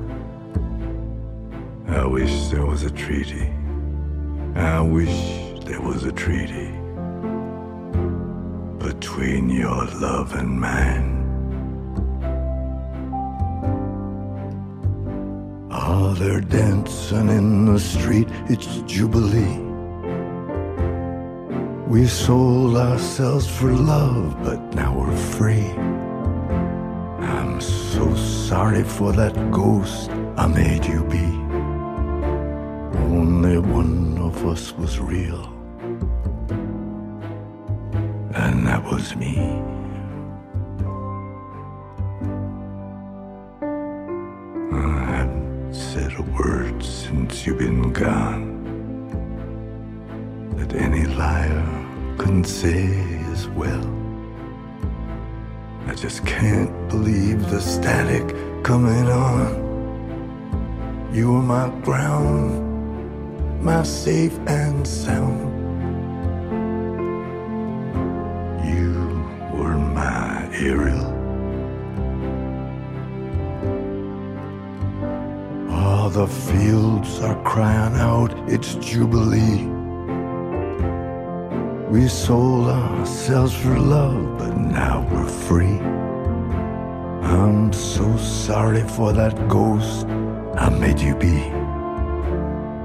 I 1.88 2.06
wish 2.06 2.48
there 2.48 2.66
was 2.66 2.84
a 2.84 2.92
treaty. 2.92 3.52
I 4.56 4.82
wish 4.82 5.18
there 5.66 5.82
was 5.82 6.04
a 6.04 6.12
treaty 6.12 6.72
between 8.80 9.50
your 9.50 9.86
love 10.00 10.34
and 10.36 10.60
mine. 10.60 11.16
Ah, 15.72 16.14
they're 16.18 16.42
dancing 16.42 17.30
in 17.30 17.66
the 17.66 17.80
street, 17.80 18.28
it's 18.50 18.82
Jubilee. 18.88 19.60
We 21.88 22.06
sold 22.08 22.78
ourselves 22.78 23.48
for 23.48 23.72
love, 23.72 24.38
but 24.44 24.60
now 24.76 24.98
we're 25.00 25.18
free. 25.18 25.74
So 28.00 28.16
sorry 28.16 28.84
for 28.84 29.12
that 29.12 29.36
ghost 29.52 30.10
I 30.38 30.48
made 30.48 30.86
you 30.86 31.04
be. 31.04 31.26
Only 32.98 33.58
one 33.58 34.18
of 34.20 34.46
us 34.46 34.72
was 34.72 35.02
real, 35.02 35.44
and 38.34 38.66
that 38.66 38.82
was 38.86 39.18
me. 39.18 39.36
I 44.72 45.16
haven't 45.18 45.74
said 45.74 46.14
a 46.18 46.22
word 46.40 46.82
since 46.82 47.46
you've 47.46 47.58
been 47.58 47.92
gone 47.92 48.64
that 50.56 50.74
any 50.74 51.06
liar 51.06 51.66
couldn't 52.18 52.46
say 52.46 52.88
as 53.34 53.50
well. 53.50 53.99
Just 56.02 56.26
can't 56.26 56.72
believe 56.88 57.50
the 57.50 57.60
static 57.60 58.24
coming 58.64 59.10
on. 59.10 59.68
You 61.14 61.34
were 61.34 61.42
my 61.42 61.68
ground, 61.82 63.62
my 63.62 63.84
safe 63.84 64.40
and 64.48 64.88
sound. 64.88 65.42
You 68.66 68.94
were 69.54 69.78
my 69.78 70.48
Ariel. 70.54 71.06
All 75.70 76.10
the 76.10 76.28
fields 76.28 77.20
are 77.20 77.44
crying 77.44 77.96
out, 77.96 78.32
it's 78.48 78.76
Jubilee. 78.76 79.79
We 81.90 82.08
sold 82.08 82.68
ourselves 82.68 83.56
for 83.56 83.80
love, 83.80 84.38
but 84.38 84.56
now 84.56 85.08
we're 85.12 85.28
free. 85.28 85.80
I'm 87.26 87.74
so 87.74 88.16
sorry 88.18 88.84
for 88.90 89.12
that 89.14 89.48
ghost 89.48 90.06
I 90.56 90.70
made 90.70 91.00
you 91.00 91.16
be. 91.16 91.42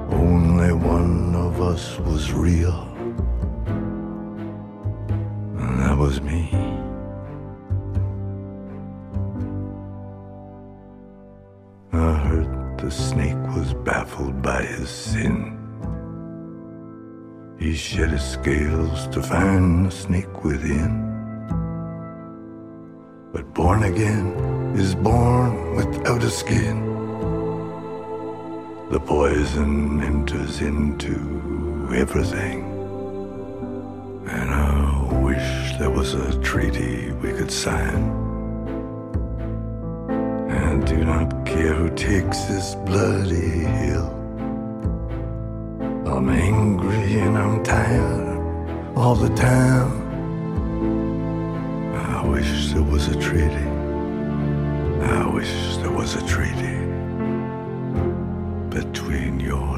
Only 0.09 0.73
one 0.73 1.35
of 1.35 1.61
us 1.61 1.99
was 1.99 2.33
real, 2.33 2.87
scales 18.45 19.07
to 19.07 19.23
find 19.23 19.87
the 19.87 19.89
snake 19.89 20.43
within. 20.43 20.91
But 23.33 23.51
born 23.55 23.81
again 23.81 24.27
is 24.77 24.93
born 24.93 25.75
without 25.75 26.23
a 26.23 26.29
skin. 26.29 26.77
The 28.91 28.99
poison 28.99 29.99
enters 30.03 30.61
into 30.61 31.15
everything. 31.91 32.59
And 34.27 34.51
I 34.51 35.23
wish 35.23 35.79
there 35.79 35.89
was 35.89 36.13
a 36.13 36.39
treaty 36.41 37.13
we 37.13 37.31
could 37.33 37.49
sign. 37.49 38.03
And 40.59 40.85
do 40.85 41.03
not 41.03 41.47
care 41.47 41.73
who 41.73 41.89
takes 41.95 42.43
this 42.43 42.75
bloody 42.85 43.65
hill. 43.79 44.09
I'm 46.05 46.29
angry 46.29 47.19
and 47.25 47.35
I'm 47.39 47.63
tired 47.63 48.24
all 48.95 49.15
the 49.15 49.29
time. 49.35 49.91
I 51.95 52.25
wish 52.27 52.71
there 52.71 52.81
was 52.83 53.07
a 53.07 53.19
treaty. 53.19 53.67
I 55.01 55.27
wish 55.27 55.77
there 55.77 55.91
was 55.91 56.15
a 56.15 56.25
treaty 56.25 56.79
between 58.69 59.39
your 59.39 59.74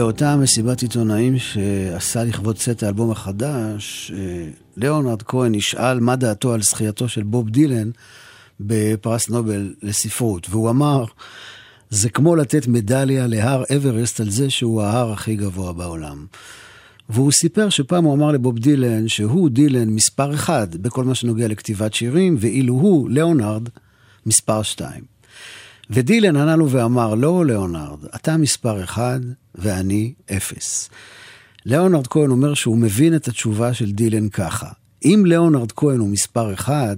באותה 0.00 0.36
מסיבת 0.36 0.82
עיתונאים 0.82 1.38
שעשה 1.38 2.24
לכבוד 2.24 2.56
צאת 2.56 2.82
האלבום 2.82 3.10
החדש, 3.10 4.12
אה, 4.14 4.48
ליאונרד 4.76 5.22
כהן 5.22 5.54
נשאל 5.54 6.00
מה 6.00 6.16
דעתו 6.16 6.52
על 6.52 6.62
זכייתו 6.62 7.08
של 7.08 7.22
בוב 7.22 7.50
דילן 7.50 7.90
בפרס 8.60 9.28
נובל 9.28 9.74
לספרות, 9.82 10.46
והוא 10.50 10.70
אמר, 10.70 11.04
זה 11.90 12.10
כמו 12.10 12.36
לתת 12.36 12.66
מדליה 12.66 13.26
להר 13.26 13.62
אברסט 13.76 14.20
על 14.20 14.30
זה 14.30 14.50
שהוא 14.50 14.82
ההר 14.82 15.12
הכי 15.12 15.36
גבוה 15.36 15.72
בעולם. 15.72 16.26
והוא 17.08 17.32
סיפר 17.32 17.68
שפעם 17.68 18.04
הוא 18.04 18.14
אמר 18.14 18.32
לבוב 18.32 18.58
דילן 18.58 19.08
שהוא 19.08 19.50
דילן 19.50 19.88
מספר 19.88 20.34
אחד 20.34 20.76
בכל 20.76 21.04
מה 21.04 21.14
שנוגע 21.14 21.48
לכתיבת 21.48 21.94
שירים, 21.94 22.36
ואילו 22.40 22.74
הוא, 22.74 23.10
ליאונרד, 23.10 23.68
מספר 24.26 24.62
שתיים. 24.62 25.19
ודילן 25.92 26.36
ענה 26.36 26.56
לו 26.56 26.70
ואמר, 26.70 27.14
לא, 27.14 27.46
ליאונרד, 27.46 28.04
אתה 28.14 28.36
מספר 28.36 28.84
אחד 28.84 29.20
ואני 29.54 30.12
אפס. 30.36 30.90
ליאונרד 31.66 32.06
כהן 32.06 32.30
אומר 32.30 32.54
שהוא 32.54 32.78
מבין 32.78 33.16
את 33.16 33.28
התשובה 33.28 33.74
של 33.74 33.90
דילן 33.90 34.28
ככה. 34.28 34.68
אם 35.04 35.22
ליאונרד 35.26 35.72
כהן 35.72 35.98
הוא 35.98 36.08
מספר 36.08 36.54
אחד, 36.54 36.96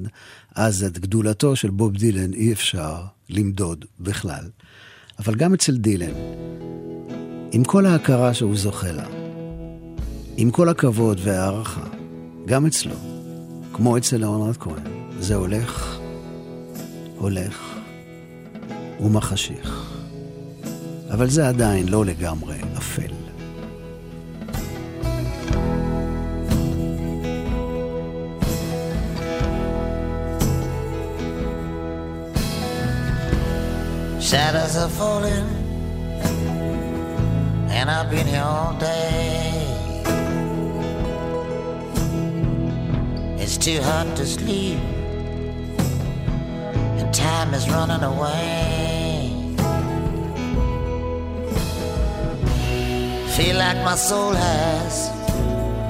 אז 0.55 0.85
את 0.85 0.98
גדולתו 0.98 1.57
של 1.57 1.70
בוב 1.70 1.92
דילן 1.92 2.33
אי 2.33 2.52
אפשר 2.52 3.02
למדוד 3.31 3.85
בכלל. 4.00 4.44
אבל 5.18 5.35
גם 5.35 5.55
אצל 5.55 5.76
דילן, 5.76 6.14
עם 7.52 7.64
כל 7.64 7.87
ההכרה 7.87 8.35
שהוא 8.35 8.57
זוכה 8.57 8.92
לה, 8.92 9.07
עם 10.37 10.50
כל 10.50 10.68
הכבוד 10.68 11.20
והערכה, 11.22 11.87
גם 12.46 12.66
אצלו, 12.66 12.94
כמו 13.72 13.96
אצל 13.96 14.16
ליאונרד 14.16 14.57
כהן, 14.57 14.83
זה 15.20 15.35
הולך, 15.35 15.98
הולך 17.18 17.71
ומחשיך. 19.03 19.93
אבל 21.11 21.29
זה 21.31 21.49
עדיין 21.49 21.88
לא 21.88 22.05
לגמרי 22.05 22.57
אפל. 22.79 23.12
Shadows 34.33 34.77
are 34.85 34.93
falling, 35.01 35.49
and 37.77 37.87
I've 37.97 38.09
been 38.15 38.29
here 38.35 38.49
all 38.57 38.75
day. 38.79 39.53
It's 43.43 43.57
too 43.67 43.81
hot 43.88 44.09
to 44.19 44.25
sleep, 44.37 44.81
time 47.12 47.53
is 47.53 47.68
running 47.68 48.03
away. 48.03 49.31
Feel 53.37 53.57
like 53.57 53.77
my 53.85 53.94
soul 53.94 54.33
has 54.33 55.11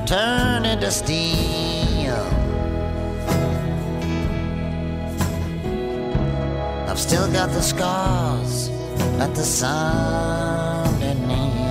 turned 0.08 0.66
into 0.66 0.90
steel. 0.90 2.26
I've 6.88 6.98
still 6.98 7.30
got 7.32 7.50
the 7.50 7.62
scars 7.62 8.68
at 9.20 9.34
the 9.34 9.44
sun 9.44 11.00
kneel. 11.28 11.62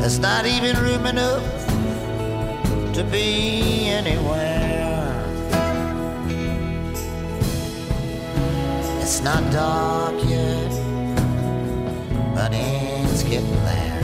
There's 0.00 0.18
not 0.18 0.44
even 0.46 0.76
room 0.82 1.06
enough 1.06 1.59
to 3.00 3.06
be 3.06 3.86
anywhere. 3.86 5.14
It's 9.00 9.22
not 9.22 9.42
dark 9.50 10.16
yet, 10.28 10.72
but 12.34 12.50
it's 12.52 13.22
getting 13.22 13.64
there. 13.64 14.02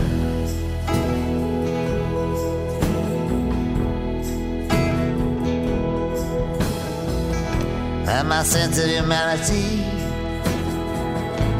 And 8.08 8.28
my 8.30 8.42
sense 8.44 8.78
of 8.78 8.88
humanity 8.88 9.82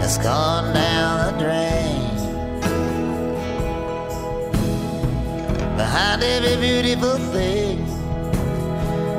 has 0.00 0.16
gone 0.16 0.72
down 0.72 1.34
the 1.34 1.44
drain. 1.44 1.85
Behind 5.76 6.22
every 6.22 6.56
beautiful 6.56 7.18
thing, 7.32 7.84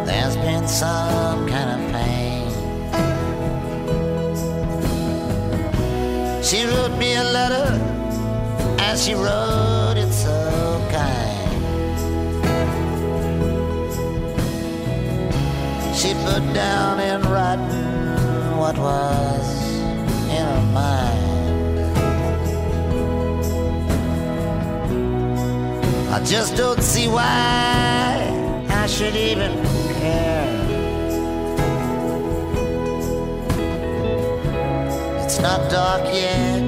there's 0.06 0.36
been 0.38 0.68
some 0.68 1.48
kind 1.48 1.70
of 1.76 1.92
pain. 1.94 2.52
She 6.44 6.66
wrote 6.66 6.98
me 6.98 7.14
a 7.14 7.24
letter, 7.24 7.70
and 8.80 9.00
she 9.00 9.14
wrote 9.14 9.98
it 9.98 10.12
so 10.12 10.82
kind. 10.90 11.38
She 15.96 16.14
put 16.26 16.42
down 16.56 17.00
in 17.00 17.22
writing 17.30 18.58
what 18.58 18.78
was 18.80 19.48
in 20.30 20.46
her 20.46 20.66
mind. 20.74 21.17
I 26.18 26.24
just 26.24 26.58
don't 26.58 26.82
see 26.82 27.08
why 27.08 28.66
I 28.70 28.88
should 28.88 29.16
even 29.16 29.52
care. 30.00 30.50
It's 35.24 35.40
not 35.40 35.70
dark 35.70 36.06
yet, 36.12 36.60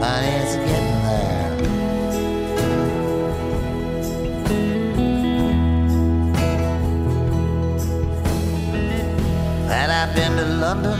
but 0.00 0.24
it's 0.24 0.56
getting 0.56 1.02
there. 1.04 1.52
And 9.68 9.92
I've 9.92 10.14
been 10.16 10.36
to 10.38 10.46
London, 10.64 10.98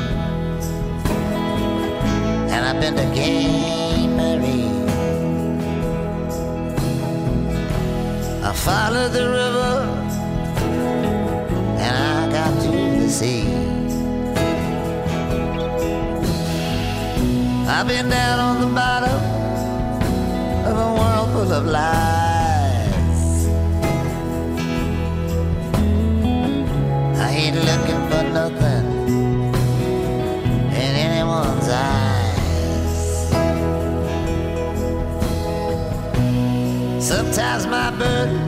and 2.52 2.62
I've 2.66 2.78
been 2.78 2.94
to 2.96 3.14
Gay 3.14 3.77
I 8.48 8.52
followed 8.54 9.12
the 9.12 9.26
river, 9.28 9.72
and 11.84 11.96
I 12.16 12.32
got 12.32 12.58
to 12.62 12.70
the 12.98 13.10
sea. 13.10 13.44
I've 17.68 17.86
been 17.86 18.08
down 18.08 18.38
on 18.38 18.60
the 18.62 18.74
bottom 18.74 19.20
of 20.64 20.76
a 20.78 20.88
world 20.98 21.28
full 21.32 21.52
of 21.52 21.66
lies. 21.66 22.07
better 37.98 38.47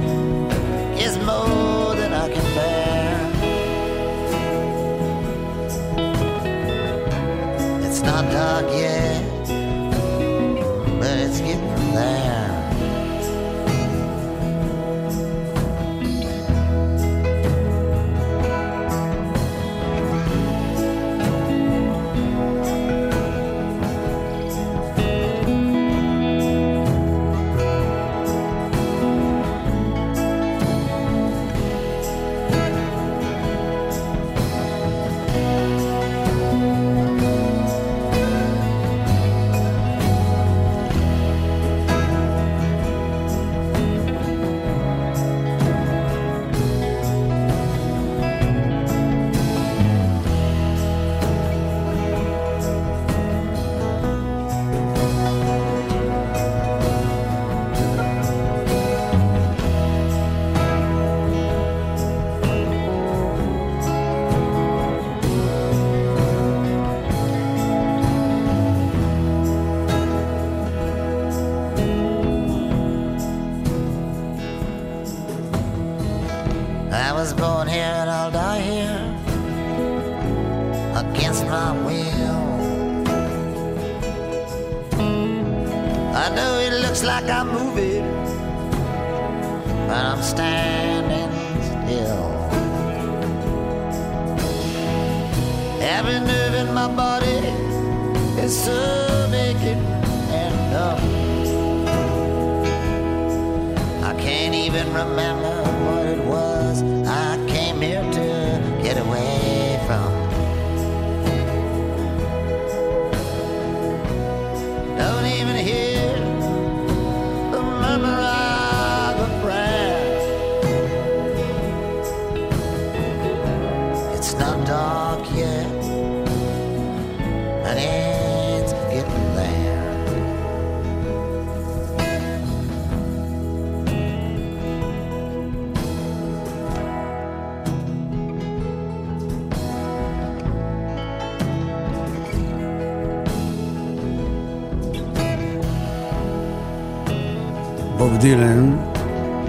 בוב 148.01 148.17
דילן 148.17 148.77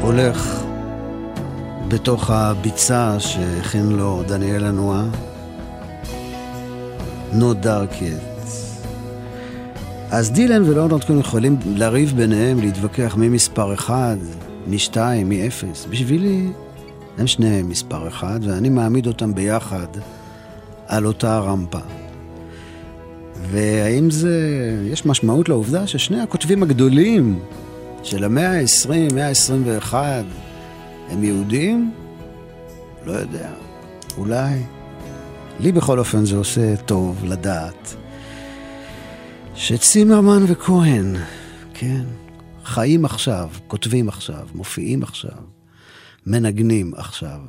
הולך 0.01 0.63
בתוך 1.87 2.29
הביצה 2.29 3.19
שהכין 3.19 3.89
לו 3.89 4.23
דניאל 4.27 4.65
הנועה, 4.65 5.05
No 7.33 7.65
Dark 7.65 7.93
Yet. 7.93 8.47
אז 10.09 10.31
דילן 10.31 10.63
ולאונרד 10.63 11.03
קון 11.03 11.19
יכולים 11.19 11.57
לריב 11.65 12.13
ביניהם, 12.15 12.59
להתווכח 12.59 13.15
מי 13.17 13.29
מספר 13.29 13.73
אחד, 13.73 14.17
מי 14.67 14.79
שתיים, 14.79 15.29
מי 15.29 15.47
אפס. 15.47 15.87
בשבילי 15.89 16.47
הם 17.17 17.27
שניהם 17.27 17.69
מספר 17.69 18.07
אחד, 18.07 18.39
ואני 18.43 18.69
מעמיד 18.69 19.07
אותם 19.07 19.35
ביחד 19.35 19.87
על 20.87 21.05
אותה 21.05 21.39
רמפה. 21.39 21.79
והאם 23.51 24.09
זה, 24.09 24.37
יש 24.91 25.05
משמעות 25.05 25.49
לעובדה 25.49 25.87
ששני 25.87 26.21
הכותבים 26.21 26.63
הגדולים 26.63 27.39
של 28.03 28.23
המאה 28.23 28.59
ה-20, 28.59 29.13
מאה 29.13 29.27
ה-21, 29.27 29.93
הם 31.09 31.23
יהודים? 31.23 31.91
לא 33.05 33.11
יודע, 33.11 33.49
אולי. 34.17 34.63
לי 35.59 35.71
בכל 35.71 35.99
אופן 35.99 36.25
זה 36.25 36.35
עושה 36.35 36.75
טוב 36.77 37.25
לדעת 37.25 37.95
שצימרמן 39.55 40.43
וכהן, 40.47 41.15
כן, 41.73 42.03
חיים 42.63 43.05
עכשיו, 43.05 43.49
כותבים 43.67 44.09
עכשיו, 44.09 44.47
מופיעים 44.55 45.03
עכשיו, 45.03 45.37
מנגנים 46.25 46.93
עכשיו. 46.95 47.39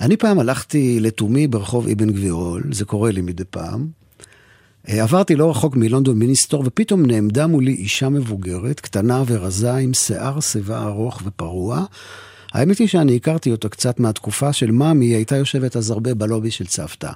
אני 0.00 0.16
פעם 0.16 0.38
הלכתי 0.38 1.00
לתומי 1.00 1.46
ברחוב 1.46 1.88
אבן 1.88 2.10
גבירול, 2.10 2.62
זה 2.72 2.84
קורה 2.84 3.10
לי 3.10 3.20
מדי 3.20 3.44
פעם. 3.50 3.99
אה, 4.90 5.02
עברתי 5.02 5.36
לא 5.36 5.50
רחוק 5.50 5.76
מלונדון 5.76 6.18
מיניסטור, 6.18 6.62
ופתאום 6.66 7.06
נעמדה 7.06 7.46
מולי 7.46 7.72
אישה 7.72 8.08
מבוגרת, 8.08 8.80
קטנה 8.80 9.22
ורזה, 9.26 9.74
עם 9.74 9.94
שיער 9.94 10.40
שיבה 10.40 10.82
ארוך 10.82 11.22
ופרוע. 11.24 11.84
האמת 12.52 12.78
היא 12.78 12.88
שאני 12.88 13.16
הכרתי 13.16 13.52
אותה 13.52 13.68
קצת 13.68 14.00
מהתקופה 14.00 14.52
של 14.52 14.70
מאמי, 14.70 15.06
היא 15.06 15.14
הייתה 15.14 15.36
יושבת 15.36 15.76
אז 15.76 15.90
הרבה 15.90 16.14
בלובי 16.14 16.50
של 16.50 16.66
צוותא. 16.66 17.12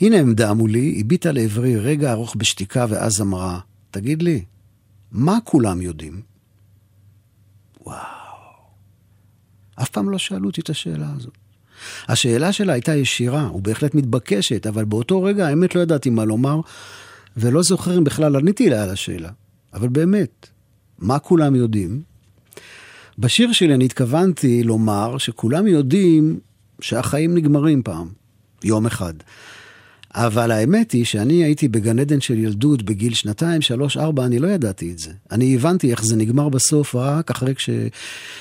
היא 0.00 0.10
נעמדה 0.10 0.54
מולי, 0.54 0.96
הביטה 1.00 1.32
לעברי 1.32 1.76
רגע 1.76 2.12
ארוך 2.12 2.36
בשתיקה, 2.36 2.86
ואז 2.88 3.20
אמרה, 3.20 3.58
תגיד 3.90 4.22
לי, 4.22 4.44
מה 5.12 5.38
כולם 5.44 5.82
יודעים? 5.82 6.20
וואו. 7.86 7.98
אף 9.74 9.88
פעם 9.88 10.10
לא 10.10 10.18
שאלו 10.18 10.46
אותי 10.46 10.60
את 10.60 10.70
השאלה 10.70 11.12
הזאת. 11.16 11.43
השאלה 12.08 12.52
שלה 12.52 12.72
הייתה 12.72 12.94
ישירה, 12.94 13.50
ובהחלט 13.54 13.94
מתבקשת, 13.94 14.66
אבל 14.66 14.84
באותו 14.84 15.22
רגע 15.22 15.46
האמת 15.46 15.74
לא 15.74 15.80
ידעתי 15.80 16.10
מה 16.10 16.24
לומר, 16.24 16.60
ולא 17.36 17.62
זוכר 17.62 17.98
אם 17.98 18.04
בכלל 18.04 18.36
עניתי 18.36 18.70
לה 18.70 18.82
על 18.82 18.90
השאלה. 18.90 19.30
אבל 19.74 19.88
באמת, 19.88 20.48
מה 20.98 21.18
כולם 21.18 21.54
יודעים? 21.54 22.02
בשיר 23.18 23.52
שלי 23.52 23.74
אני 23.74 23.84
התכוונתי 23.84 24.62
לומר 24.62 25.18
שכולם 25.18 25.66
יודעים 25.66 26.38
שהחיים 26.80 27.34
נגמרים 27.34 27.82
פעם, 27.82 28.08
יום 28.64 28.86
אחד. 28.86 29.14
אבל 30.14 30.50
האמת 30.50 30.92
היא 30.92 31.04
שאני 31.04 31.44
הייתי 31.44 31.68
בגן 31.68 31.98
עדן 31.98 32.20
של 32.20 32.38
ילדות 32.38 32.82
בגיל 32.82 33.14
שנתיים, 33.14 33.62
שלוש, 33.62 33.96
ארבע, 33.96 34.24
אני 34.24 34.38
לא 34.38 34.48
ידעתי 34.48 34.92
את 34.92 34.98
זה. 34.98 35.12
אני 35.30 35.54
הבנתי 35.54 35.90
איך 35.90 36.04
זה 36.04 36.16
נגמר 36.16 36.48
בסוף 36.48 36.94
רק 36.94 37.30
אחרי, 37.30 37.54
כש... 37.54 37.70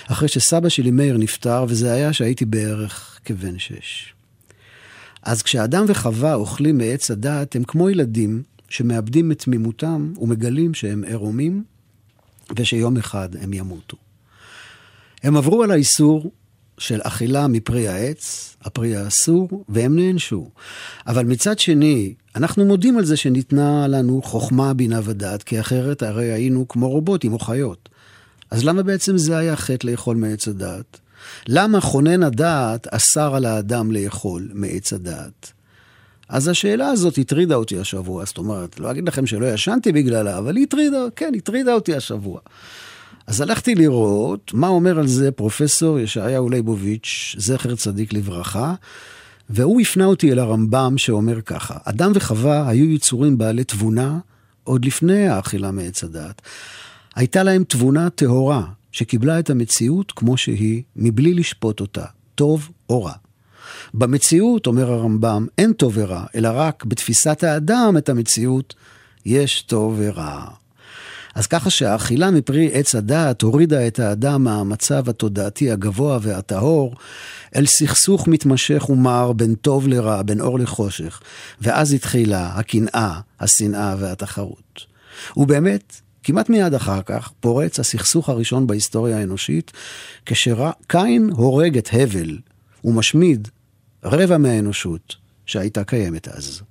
אחרי 0.08 0.28
שסבא 0.28 0.70
שלי 0.70 0.92
מאיר 0.92 1.18
נפטר, 1.18 1.66
וזה 1.68 1.94
היה 1.94 2.14
שהייתי 2.14 2.46
בערך 2.46 3.20
כבן 3.26 3.60
שש. 3.60 4.14
אז 5.24 5.42
כשאדם 5.42 5.86
וחווה 5.88 6.34
אוכלים 6.34 6.78
מעץ 6.78 7.12
הדעת, 7.12 7.56
הם 7.56 7.64
כמו 7.64 7.90
ילדים 7.90 8.44
שמאבדים 8.70 9.32
את 9.32 9.40
תמימותם 9.40 10.14
ומגלים 10.22 10.74
שהם 10.74 11.04
עירומים, 11.04 11.64
ושיום 12.56 12.98
אחד 12.98 13.30
הם 13.42 13.54
ימותו. 13.54 13.98
הם 15.24 15.38
עברו 15.38 15.64
על 15.64 15.72
האיסור 15.72 16.32
של 16.78 17.00
אכילה 17.04 17.48
מפרי 17.48 17.88
העץ, 17.88 18.56
הפרי 18.62 18.96
האסור, 18.96 19.64
והם 19.70 19.96
נענשו. 19.96 20.50
אבל 21.08 21.26
מצד 21.26 21.60
שני, 21.60 22.14
אנחנו 22.36 22.66
מודים 22.66 22.98
על 22.98 23.06
זה 23.06 23.18
שניתנה 23.18 23.88
לנו 23.88 24.22
חוכמה, 24.22 24.74
בינה 24.74 25.00
ודעת, 25.04 25.44
כי 25.44 25.60
אחרת 25.60 26.04
הרי 26.04 26.32
היינו 26.32 26.68
כמו 26.68 26.90
רובוטים 26.90 27.34
או 27.34 27.40
חיות. 27.40 27.90
אז 28.52 28.66
למה 28.66 28.84
בעצם 28.84 29.18
זה 29.18 29.38
היה 29.38 29.56
חטא 29.56 29.88
לאכול 29.88 30.16
מעץ 30.16 30.48
הדעת? 30.48 31.00
למה 31.48 31.82
חונן 31.82 32.24
הדעת 32.24 32.88
אסר 32.88 33.36
על 33.36 33.46
האדם 33.46 33.92
לאכול 33.92 34.50
מעץ 34.54 34.94
הדעת? 34.94 35.52
אז 36.30 36.48
השאלה 36.48 36.88
הזאת 36.88 37.18
הטרידה 37.18 37.56
אותי 37.56 37.80
השבוע, 37.80 38.26
זאת 38.26 38.38
אומרת, 38.38 38.80
לא 38.80 38.92
אגיד 38.92 39.08
לכם 39.08 39.26
שלא 39.26 39.46
ישנתי 39.46 39.92
בגללה, 39.92 40.38
אבל 40.38 40.56
היא 40.56 40.66
הטרידה, 40.68 40.98
כן, 41.16 41.32
הטרידה 41.38 41.74
אותי 41.74 41.96
השבוע. 41.96 42.40
אז 43.28 43.42
הלכתי 43.42 43.76
לראות 43.76 44.52
מה 44.54 44.68
אומר 44.68 45.00
על 45.00 45.08
זה 45.08 45.32
פרופסור 45.32 46.00
ישעיהו 46.00 46.50
ליבוביץ', 46.50 47.36
זכר 47.38 47.76
צדיק 47.76 48.14
לברכה, 48.14 48.74
והוא 49.50 49.82
הפנה 49.82 50.06
אותי 50.06 50.32
אל 50.32 50.40
הרמב"ם 50.40 50.98
שאומר 50.98 51.42
ככה, 51.42 51.78
אדם 51.84 52.12
וחווה 52.16 52.70
היו 52.70 52.86
יצורים 52.86 53.38
בעלי 53.38 53.64
תבונה 53.64 54.20
עוד 54.64 54.86
לפני 54.86 55.28
האכילה 55.28 55.72
מעץ 55.72 56.04
הדעת. 56.04 56.42
הייתה 57.16 57.44
להם 57.44 57.64
תבונה 57.64 58.10
טהורה, 58.10 58.64
שקיבלה 58.92 59.40
את 59.40 59.50
המציאות 59.50 60.12
כמו 60.12 60.38
שהיא, 60.38 60.84
מבלי 60.96 61.34
לשפוט 61.34 61.80
אותה, 61.80 62.06
טוב 62.36 62.70
או 62.90 63.04
רע. 63.04 63.14
במציאות, 63.94 64.68
אומר 64.68 64.92
הרמב"ם, 64.92 65.48
אין 65.58 65.74
טוב 65.74 65.94
ורע, 65.96 66.26
אלא 66.36 66.50
רק 66.54 66.86
בתפיסת 66.86 67.44
האדם 67.44 67.96
את 67.98 68.10
המציאות 68.10 68.76
יש 69.26 69.62
טוב 69.62 69.96
ורע. 69.98 70.46
אז 71.36 71.48
ככה 71.48 71.70
שהאכילה 71.70 72.32
מפרי 72.32 72.70
עץ 72.74 72.96
הדעת 72.96 73.42
הורידה 73.42 73.88
את 73.88 74.00
האדם 74.00 74.44
מהמצב 74.44 75.10
התודעתי 75.10 75.72
הגבוה 75.72 76.20
והטהור 76.22 76.96
אל 77.56 77.66
סכסוך 77.66 78.28
מתמשך 78.28 78.90
ומר 78.90 79.32
בין 79.32 79.56
טוב 79.56 79.88
לרע, 79.88 80.22
בין 80.22 80.42
אור 80.42 80.60
לחושך, 80.60 81.22
ואז 81.62 81.94
התחילה 81.94 82.52
הקנאה, 82.56 83.20
השנאה 83.40 83.96
והתחרות. 84.00 84.86
ובאמת, 85.38 86.02
כמעט 86.24 86.50
מיד 86.50 86.74
אחר 86.74 87.02
כך 87.06 87.32
פורץ 87.40 87.80
הסכסוך 87.80 88.30
הראשון 88.30 88.68
בהיסטוריה 88.68 89.18
האנושית, 89.18 89.72
כשקין 90.26 91.30
הורג 91.34 91.78
את 91.78 91.90
הבל 91.94 92.38
ומשמיד 92.84 93.48
רבע 94.04 94.38
מהאנושות 94.38 95.16
שהייתה 95.46 95.84
קיימת 95.84 96.28
אז. 96.28 96.62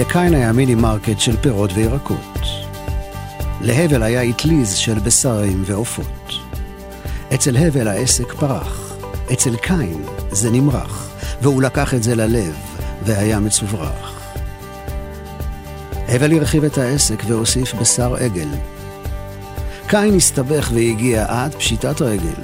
לקין 0.00 0.34
היה 0.34 0.52
מיני 0.52 0.74
מרקט 0.74 1.20
של 1.20 1.36
פירות 1.36 1.70
וירקות. 1.74 2.40
להבל 3.60 4.02
היה 4.02 4.30
אטליז 4.30 4.74
של 4.74 4.98
בשרים 4.98 5.62
ועופות. 5.66 6.32
אצל 7.34 7.56
הבל 7.56 7.88
העסק 7.88 8.32
פרח, 8.32 8.96
אצל 9.32 9.56
קין 9.56 10.02
זה 10.30 10.50
נמרח, 10.50 11.10
והוא 11.42 11.62
לקח 11.62 11.94
את 11.94 12.02
זה 12.02 12.14
ללב, 12.14 12.54
והיה 13.02 13.40
מצוברח. 13.40 14.30
הבל 16.08 16.32
הרחיב 16.32 16.64
את 16.64 16.78
העסק 16.78 17.22
והוסיף 17.26 17.74
בשר 17.74 18.14
עגל. 18.14 18.48
קין 19.86 20.14
הסתבך 20.14 20.70
והגיע 20.74 21.24
עד 21.28 21.54
פשיטת 21.54 22.02
רגל. 22.02 22.42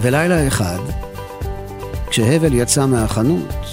ולילה 0.00 0.46
אחד, 0.46 0.80
כשהבל 2.10 2.54
יצא 2.54 2.86
מהחנות, 2.86 3.69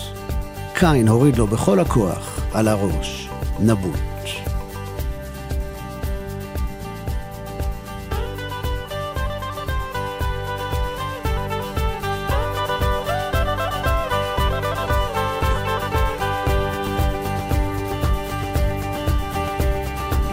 קין 0.79 1.07
הוריד 1.07 1.37
לו 1.37 1.47
בכל 1.47 1.79
הכוח 1.79 2.39
על 2.53 2.67
הראש 2.67 3.29
נבוט. 3.59 3.99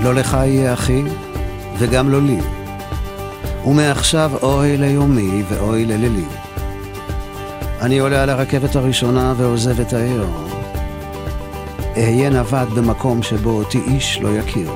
לא 0.02 0.14
לך 0.14 0.32
יהיה 0.32 0.74
אחי, 0.74 1.02
וגם 1.78 2.08
לא 2.08 2.22
לי. 2.22 2.38
ומעכשיו 3.66 4.30
אוי 4.42 4.76
ליומי 4.76 5.42
ואוי 5.48 5.84
ללילי. 5.84 6.43
אני 7.84 7.98
עולה 7.98 8.22
על 8.22 8.30
הרכבת 8.30 8.76
הראשונה 8.76 9.34
ועוזב 9.36 9.80
את 9.80 9.92
העיר. 9.92 10.26
אהיה 11.96 12.30
נווד 12.30 12.68
במקום 12.74 13.22
שבו 13.22 13.50
אותי 13.50 13.80
איש 13.86 14.18
לא 14.22 14.28
יכיר. 14.28 14.70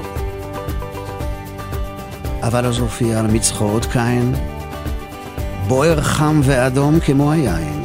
אבל 2.43 2.67
אז 2.67 2.79
הופיע 2.79 3.21
על 3.21 3.27
מצחורות 3.27 3.87
קין, 3.87 4.35
בוער 5.69 6.01
חם 6.01 6.41
ואדום 6.45 7.01
כמו 7.01 7.33
היין. 7.33 7.78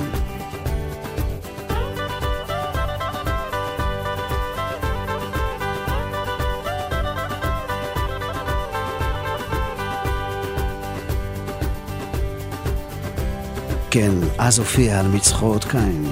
כן, 13.93 14.11
אז 14.37 14.59
הופיע 14.59 14.99
על 14.99 15.07
מצחות 15.07 15.63
קין, 15.63 16.05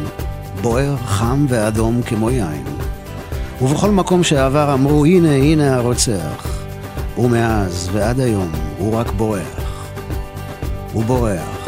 בוער, 0.62 0.96
חם 0.98 1.46
ואדום 1.50 2.02
כמו 2.02 2.30
יין. 2.30 2.64
ובכל 3.62 3.92
מקום 3.92 4.24
שעבר 4.24 4.74
אמרו, 4.74 5.06
הנה, 5.06 5.32
הנה 5.32 5.76
הרוצח. 5.76 6.62
ומאז 7.18 7.90
ועד 7.92 8.20
היום 8.20 8.52
הוא 8.78 8.96
רק 8.96 9.12
בורח. 9.12 9.88
הוא 10.94 11.04
בורח. 11.04 11.61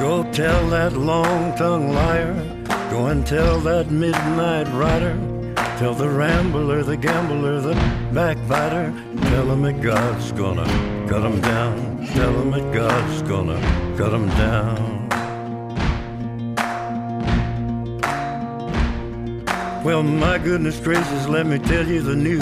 Go 0.00 0.24
tell 0.32 0.68
that 0.70 0.94
long 0.94 1.56
tongued 1.56 1.94
liar. 1.94 2.34
Go 2.90 3.06
and 3.06 3.24
tell 3.24 3.60
that 3.60 3.90
midnight 3.90 4.66
rider. 4.74 5.16
Tell 5.78 5.94
the 5.94 6.08
rambler, 6.08 6.82
the 6.82 6.96
gambler, 6.96 7.60
the 7.60 7.74
backbiter. 8.12 8.92
Tell 9.22 9.50
him 9.52 9.62
that 9.62 9.80
God's 9.80 10.32
gonna 10.32 10.66
cut 11.08 11.22
him 11.22 11.40
down. 11.40 12.06
Tell 12.08 12.32
him 12.40 12.50
that 12.50 12.74
God's 12.74 13.22
gonna 13.22 13.60
cut 13.96 14.12
him 14.12 14.26
down. 14.30 15.08
Well, 19.84 20.02
my 20.02 20.38
goodness 20.38 20.80
gracious, 20.80 21.28
let 21.28 21.46
me 21.46 21.58
tell 21.58 21.86
you 21.86 22.02
the 22.02 22.16
news. 22.16 22.40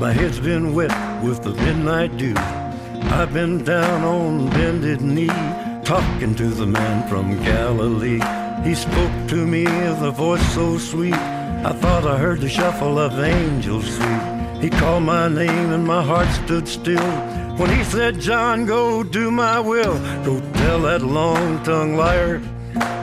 My 0.00 0.12
head's 0.12 0.40
been 0.40 0.74
wet 0.74 1.22
with 1.22 1.42
the 1.42 1.54
midnight 1.54 2.16
dew. 2.16 2.34
I've 2.36 3.32
been 3.32 3.62
down 3.62 4.02
on 4.02 4.50
bended 4.50 5.00
knee 5.00 5.67
talking 5.88 6.34
to 6.34 6.48
the 6.48 6.66
man 6.66 7.08
from 7.08 7.42
Galilee. 7.42 8.20
He 8.62 8.74
spoke 8.74 9.28
to 9.28 9.46
me 9.46 9.64
with 9.64 10.02
a 10.02 10.10
voice 10.10 10.46
so 10.52 10.76
sweet, 10.76 11.14
I 11.14 11.72
thought 11.72 12.06
I 12.06 12.18
heard 12.18 12.42
the 12.42 12.48
shuffle 12.50 12.98
of 12.98 13.18
angels 13.18 13.96
sweet. 13.96 14.60
He 14.60 14.68
called 14.68 15.04
my 15.04 15.28
name 15.28 15.72
and 15.72 15.86
my 15.86 16.02
heart 16.02 16.28
stood 16.44 16.68
still. 16.68 17.10
When 17.56 17.70
he 17.70 17.82
said, 17.84 18.20
John, 18.20 18.66
go 18.66 19.02
do 19.02 19.30
my 19.30 19.60
will. 19.60 19.98
Go 20.26 20.42
tell 20.60 20.82
that 20.82 21.00
long 21.00 21.64
tongued 21.64 21.96
liar. 21.96 22.42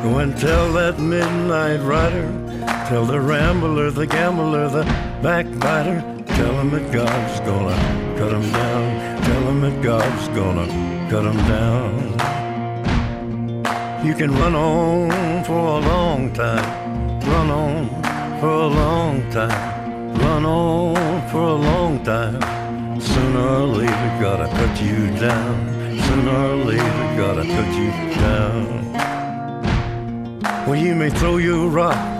Go 0.03 0.19
and 0.19 0.37
tell 0.37 0.71
that 0.73 0.99
midnight 0.99 1.81
rider. 1.81 2.27
Tell 2.87 3.05
the 3.05 3.19
rambler, 3.19 3.89
the 3.89 4.05
gambler, 4.05 4.69
the 4.69 4.83
backbiter, 5.23 6.01
tell 6.27 6.53
him 6.59 6.69
that 6.69 6.93
God's 6.93 7.39
gonna 7.39 8.15
cut 8.19 8.31
him 8.31 8.51
down. 8.51 9.23
Tell 9.23 9.41
him 9.49 9.61
that 9.61 9.81
God's 9.81 10.27
gonna 10.37 10.67
cut 11.09 11.25
him 11.25 11.37
down. 11.47 12.34
You 14.05 14.13
can 14.13 14.31
run 14.31 14.55
on 14.55 15.43
for 15.43 15.53
a 15.53 15.79
long 15.79 16.31
time, 16.33 17.19
run 17.21 17.49
on 17.49 17.89
for 18.39 18.47
a 18.47 18.67
long 18.67 19.31
time, 19.31 20.13
run 20.19 20.45
on 20.45 21.29
for 21.29 21.41
a 21.41 21.55
long 21.55 22.03
time. 22.03 22.39
Sooner 23.01 23.47
or 23.47 23.67
later, 23.79 24.17
gotta 24.21 24.47
cut 24.47 24.81
you 24.81 25.07
down. 25.17 25.55
Sooner 26.05 26.37
or 26.49 26.55
later, 26.69 27.15
gotta 27.17 27.45
cut 27.55 27.71
you 27.81 27.91
down. 28.25 28.93
Well, 30.67 30.75
you 30.75 30.93
may 30.95 31.09
throw 31.09 31.37
your 31.37 31.67
rock 31.67 32.15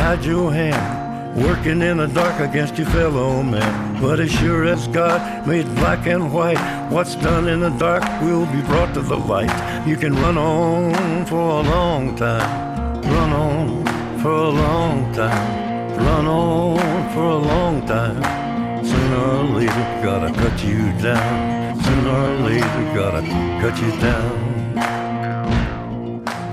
hide 0.00 0.24
your 0.24 0.52
hand, 0.52 0.99
working 1.36 1.82
in 1.82 1.98
the 1.98 2.06
dark 2.06 2.40
against 2.40 2.76
your 2.76 2.88
fellow 2.88 3.42
man. 3.42 4.00
But 4.00 4.20
as 4.20 4.30
sure 4.30 4.64
as 4.64 4.86
God 4.88 5.46
made 5.46 5.66
black 5.76 6.06
and 6.06 6.32
white, 6.32 6.60
what's 6.90 7.14
done 7.16 7.48
in 7.48 7.60
the 7.60 7.70
dark 7.70 8.02
will 8.22 8.46
be 8.46 8.60
brought 8.62 8.94
to 8.94 9.00
the 9.00 9.16
light. 9.16 9.86
You 9.86 9.96
can 9.96 10.14
run 10.14 10.36
on 10.36 11.26
for 11.26 11.38
a 11.38 11.62
long 11.62 12.16
time, 12.16 13.02
run 13.02 13.30
on 13.32 14.20
for 14.20 14.30
a 14.30 14.48
long 14.50 15.12
time, 15.12 15.96
run 15.98 16.26
on 16.26 17.14
for 17.14 17.24
a 17.24 17.38
long 17.38 17.86
time. 17.86 18.84
Sooner 18.84 19.16
or 19.16 19.44
later, 19.58 20.00
gotta 20.02 20.32
cut 20.32 20.64
you 20.64 20.92
down. 21.00 21.80
Sooner 21.82 22.10
or 22.10 22.36
later, 22.48 22.94
gotta 22.94 23.22
cut 23.60 23.80
you 23.80 23.90
down. 24.00 24.50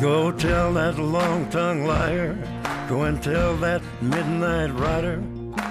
Go 0.02 0.32
tell 0.32 0.74
that 0.74 1.00
long 1.00 1.50
tongued 1.50 1.88
liar 1.88 2.38
Go 2.90 3.04
and 3.04 3.22
tell 3.22 3.54
that 3.58 3.82
midnight 4.02 4.72
rider, 4.86 5.22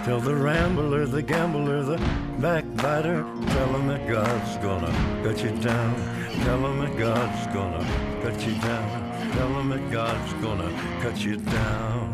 tell 0.05 0.21
the 0.21 0.35
rambler, 0.35 1.07
the 1.07 1.23
gambler, 1.23 1.83
the 1.83 1.99
backbiter, 2.45 3.19
tell 3.55 3.69
him 3.75 3.85
that 3.93 4.03
God's 4.17 4.55
gonna 4.67 4.93
cut 5.25 5.39
you 5.45 5.53
down, 5.71 5.95
tell 6.45 6.61
him 6.67 6.77
that 6.83 6.95
God's 6.99 7.45
gonna 7.57 7.85
cut 8.23 8.39
you 8.47 8.55
down. 8.71 9.07
Tell 9.37 9.49
them 9.57 9.69
that 9.71 9.85
God's 9.91 10.33
gonna 10.45 10.71
cut 11.03 11.19
you 11.27 11.37
down. 11.37 12.07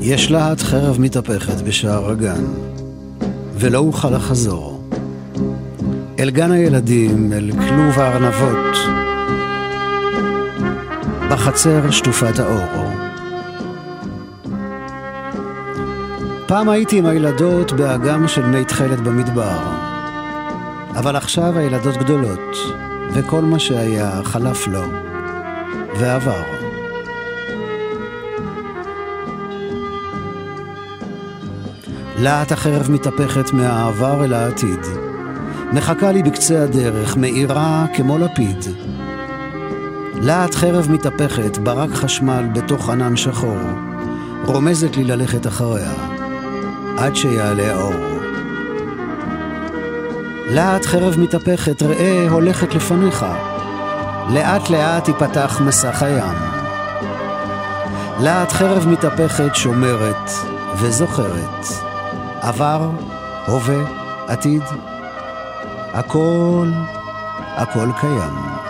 יש 0.00 0.30
להט 0.30 0.60
חרב 0.60 1.00
מתהפכת 1.00 1.60
בשער 1.60 2.10
הגן, 2.10 2.44
ולא 3.54 3.78
אוכל 3.78 4.10
לחזור. 4.10 4.73
אל 6.18 6.30
גן 6.30 6.50
הילדים, 6.50 7.32
אל 7.32 7.50
כלוב 7.52 7.98
הארנבות, 7.98 8.76
בחצר 11.30 11.90
שטופת 11.90 12.38
האור. 12.38 12.90
פעם 16.46 16.68
הייתי 16.68 16.98
עם 16.98 17.06
הילדות 17.06 17.72
באגם 17.72 18.28
של 18.28 18.46
מי 18.46 18.64
תכלת 18.64 19.00
במדבר, 19.00 19.58
אבל 20.96 21.16
עכשיו 21.16 21.58
הילדות 21.58 21.96
גדולות, 21.96 22.56
וכל 23.14 23.42
מה 23.42 23.58
שהיה 23.58 24.20
חלף 24.24 24.66
לו, 24.66 24.82
ועבר. 25.98 26.42
להט 32.18 32.52
החרב 32.52 32.90
מתהפכת 32.90 33.52
מהעבר 33.52 34.24
אל 34.24 34.32
העתיד. 34.32 35.03
מחכה 35.74 36.12
לי 36.12 36.22
בקצה 36.22 36.62
הדרך, 36.62 37.16
מאירה 37.16 37.86
כמו 37.94 38.18
לפיד. 38.18 38.64
להט 40.14 40.54
חרב 40.54 40.90
מתהפכת, 40.90 41.58
ברק 41.58 41.90
חשמל 41.90 42.44
בתוך 42.54 42.90
ענן 42.90 43.16
שחור, 43.16 43.58
רומזת 44.46 44.96
לי 44.96 45.04
ללכת 45.04 45.46
אחריה, 45.46 45.92
עד 46.98 47.16
שיעלה 47.16 47.74
האור. 47.74 48.20
להט 50.50 50.86
חרב 50.86 51.14
מתהפכת, 51.18 51.82
ראה 51.82 52.26
הולכת 52.30 52.74
לפניך, 52.74 53.26
לאט 54.30 54.70
לאט 54.70 55.08
ייפתח 55.08 55.60
מסך 55.66 56.02
הים. 56.02 56.38
להט 58.20 58.52
חרב 58.52 58.88
מתהפכת, 58.88 59.54
שומרת 59.54 60.30
וזוכרת. 60.76 61.66
עבר, 62.40 62.90
הווה, 63.46 63.84
עתיד, 64.28 64.62
הכל, 65.94 66.68
הכל 67.56 67.88
קיים. 68.00 68.63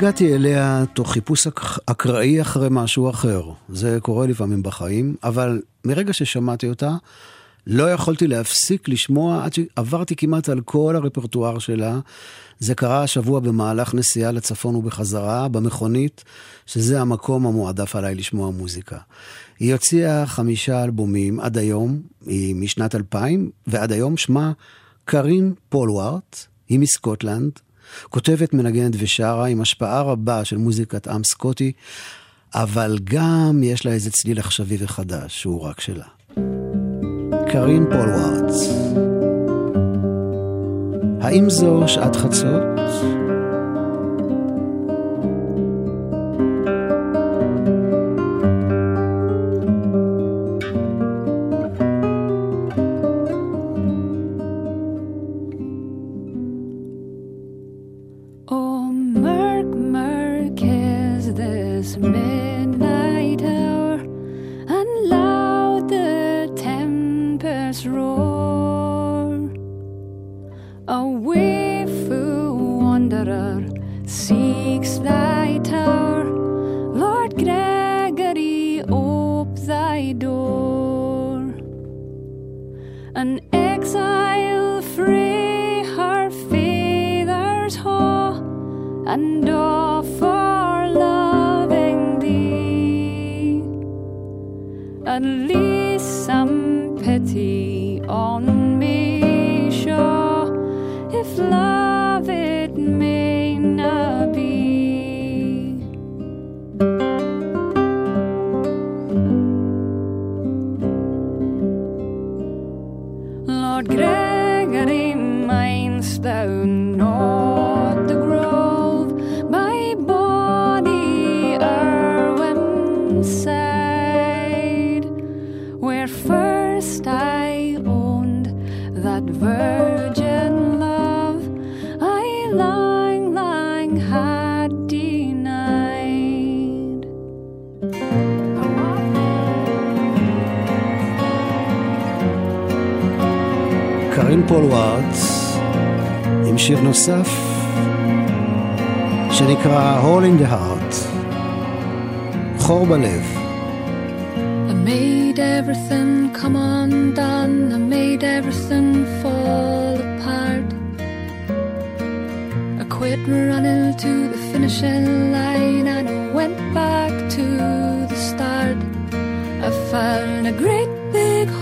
הגעתי 0.00 0.34
אליה 0.34 0.84
תוך 0.94 1.12
חיפוש 1.12 1.46
אקראי 1.86 2.40
אחרי 2.40 2.68
משהו 2.70 3.10
אחר. 3.10 3.42
זה 3.68 3.98
קורה 4.02 4.26
לפעמים 4.26 4.62
בחיים, 4.62 5.14
אבל 5.22 5.62
מרגע 5.84 6.12
ששמעתי 6.12 6.68
אותה, 6.68 6.90
לא 7.66 7.90
יכולתי 7.90 8.26
להפסיק 8.26 8.88
לשמוע 8.88 9.44
עד 9.44 9.52
שעברתי 9.52 10.16
כמעט 10.16 10.48
על 10.48 10.60
כל 10.60 10.96
הרפרטואר 10.96 11.58
שלה. 11.58 11.98
זה 12.58 12.74
קרה 12.74 13.02
השבוע 13.02 13.40
במהלך 13.40 13.94
נסיעה 13.94 14.32
לצפון 14.32 14.74
ובחזרה, 14.74 15.48
במכונית, 15.48 16.24
שזה 16.66 17.00
המקום 17.00 17.46
המועדף 17.46 17.96
עליי 17.96 18.14
לשמוע 18.14 18.50
מוזיקה. 18.50 18.98
היא 19.58 19.72
הוציאה 19.72 20.26
חמישה 20.26 20.84
אלבומים 20.84 21.40
עד 21.40 21.58
היום, 21.58 22.00
היא 22.26 22.54
משנת 22.54 22.94
2000, 22.94 23.50
ועד 23.66 23.92
היום 23.92 24.16
שמה 24.16 24.52
קארין 25.04 25.54
פולווארט, 25.68 26.46
היא 26.68 26.78
מסקוטלנד, 26.78 27.52
כותבת, 28.10 28.54
מנגנת 28.54 28.92
ושרה 28.98 29.46
עם 29.46 29.60
השפעה 29.60 30.02
רבה 30.02 30.44
של 30.44 30.56
מוזיקת 30.56 31.08
עם 31.08 31.24
סקוטי, 31.24 31.72
אבל 32.54 32.98
גם 33.04 33.60
יש 33.62 33.86
לה 33.86 33.92
איזה 33.92 34.10
צליל 34.10 34.38
עכשווי 34.38 34.76
וחדש 34.80 35.40
שהוא 35.40 35.62
רק 35.62 35.80
שלה. 35.80 36.06
קארין 37.52 37.84
פולווארץ. 37.84 38.68
האם 41.20 41.50
זו 41.50 41.84
שעת 41.86 42.16
חצות? 42.16 42.62
נוסף 67.86 68.29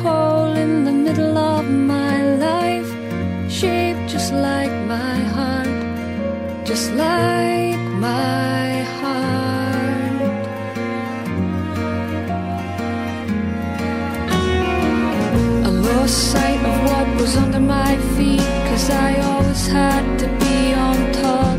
hole 0.02 0.52
in 0.64 0.84
the 0.84 0.92
middle 0.92 1.36
of 1.38 1.64
my 1.68 2.22
life, 2.36 2.90
shaped 3.50 4.08
just 4.08 4.32
like 4.32 4.72
my 4.86 5.16
heart. 5.34 5.68
just 6.68 6.92
like 6.92 7.80
my 8.08 8.82
heart. 8.98 10.22
I 15.66 15.70
lost 15.88 16.32
sight 16.32 16.60
of 16.70 16.76
what 16.88 17.06
was 17.18 17.36
under 17.36 17.60
my 17.60 17.96
feet, 18.14 18.48
cause 18.68 18.90
I 18.90 19.10
always 19.30 19.66
had 19.66 20.04
to 20.18 20.26
be 20.42 20.74
on 20.74 20.96
top. 21.24 21.58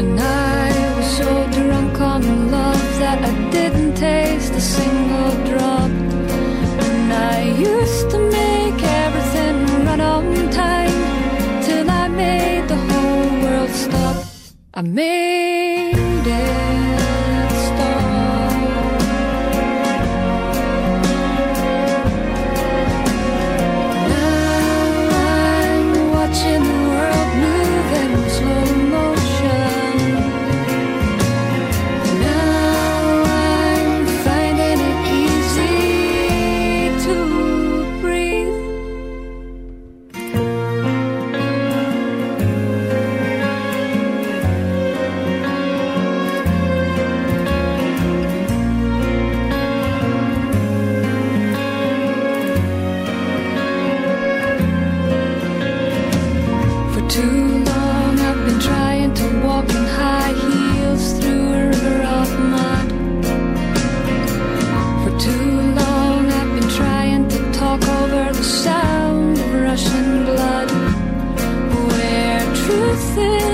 And 0.00 0.18
I 0.18 0.96
was 0.96 1.08
so 1.20 1.30
drunk 1.52 2.00
on 2.00 2.50
love 2.50 2.98
that 2.98 3.18
I 3.30 3.50
didn't 3.50 3.94
taste 3.94 4.52
a 4.54 4.60
single 4.60 5.09
Amen. 14.80 15.69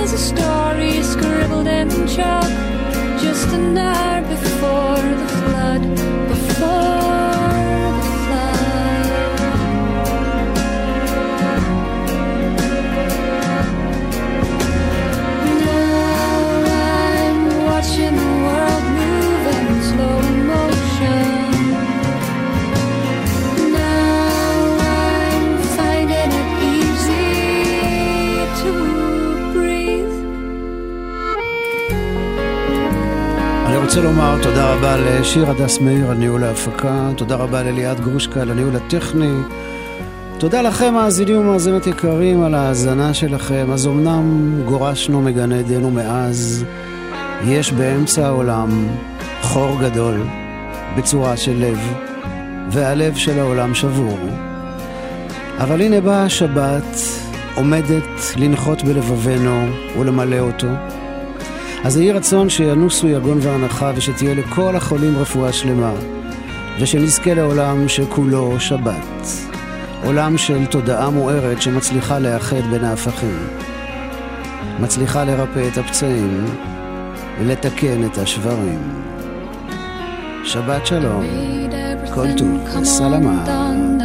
Is 0.03 0.12
a 0.12 0.18
story 0.18 1.03
scribbled 1.03 1.66
in 1.66 1.89
chalk 2.07 2.51
just 3.20 3.49
an 3.49 3.77
hour 3.77 4.22
before 4.22 5.03
the 5.20 5.29
flood. 5.39 5.83
Before 6.29 6.95
רוצה 33.97 34.09
לומר 34.09 34.42
תודה 34.42 34.74
רבה 34.74 34.97
לשיר 34.97 35.51
הדס 35.51 35.78
מאיר 35.78 36.11
על 36.11 36.16
ניהול 36.16 36.44
ההפקה, 36.44 37.11
תודה 37.16 37.36
רבה 37.36 37.62
לליעד 37.62 38.01
גרושקה 38.01 38.42
על 38.42 38.51
הניהול 38.51 38.76
הטכני, 38.76 39.32
תודה 40.38 40.62
לכם 40.62 40.94
מאזינים 40.94 41.40
ומאזינות 41.40 41.86
יקרים 41.86 42.42
על 42.42 42.55
ההאזנה 42.55 43.14
שלכם. 43.14 43.66
אז 43.72 43.86
אמנם 43.86 44.55
גורשנו 44.64 45.22
מגן 45.22 45.53
עדן 45.53 45.84
ומאז 45.84 46.64
יש 47.44 47.72
באמצע 47.72 48.26
העולם 48.26 48.88
חור 49.42 49.80
גדול 49.80 50.22
בצורה 50.97 51.36
של 51.36 51.55
לב, 51.59 51.78
והלב 52.70 53.14
של 53.14 53.38
העולם 53.38 53.74
שבור. 53.74 54.18
אבל 55.59 55.80
הנה 55.80 56.01
באה 56.01 56.24
השבת, 56.24 56.99
עומדת 57.55 58.34
לנחות 58.36 58.82
בלבבנו 58.82 59.66
ולמלא 59.99 60.38
אותו. 60.38 60.68
אז 61.87 61.97
יהי 61.97 62.12
רצון 62.12 62.49
שינוסו 62.49 63.09
יגון 63.09 63.39
והנחה 63.41 63.93
ושתהיה 63.97 64.34
לכל 64.34 64.76
החולים 64.76 65.18
רפואה 65.18 65.53
שלמה, 65.53 65.93
ושנזכה 66.80 67.34
לעולם 67.34 67.89
שכולו 67.89 68.61
שבת. 68.61 69.26
עולם 70.05 70.39
של 70.39 70.66
תודעה 70.66 71.11
מוארת 71.11 71.62
שמצליחה 71.62 72.18
לאחד 72.18 72.61
בין 72.70 72.84
ההפכים. 72.84 73.47
מצליחה 74.80 75.24
לרפא 75.24 75.68
את 75.72 75.78
הפצעים 75.78 76.45
ולתקן 77.41 78.05
את 78.05 78.18
השברים. 78.18 78.82
שבת 80.45 80.87
שלום, 80.87 81.24
כל 82.14 82.26
טוב, 82.39 82.84
סלמה. 82.84 83.95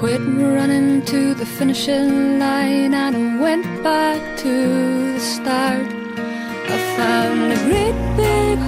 Quit 0.00 0.22
running 0.22 1.02
to 1.02 1.34
the 1.34 1.44
finishing 1.44 2.38
line 2.38 2.94
and 2.94 3.14
I 3.14 3.38
went 3.38 3.66
back 3.82 4.38
to 4.38 5.12
the 5.12 5.20
start. 5.20 5.86
I 6.74 6.78
found 6.96 7.52
a 7.52 7.58
great 7.68 8.16
big 8.16 8.58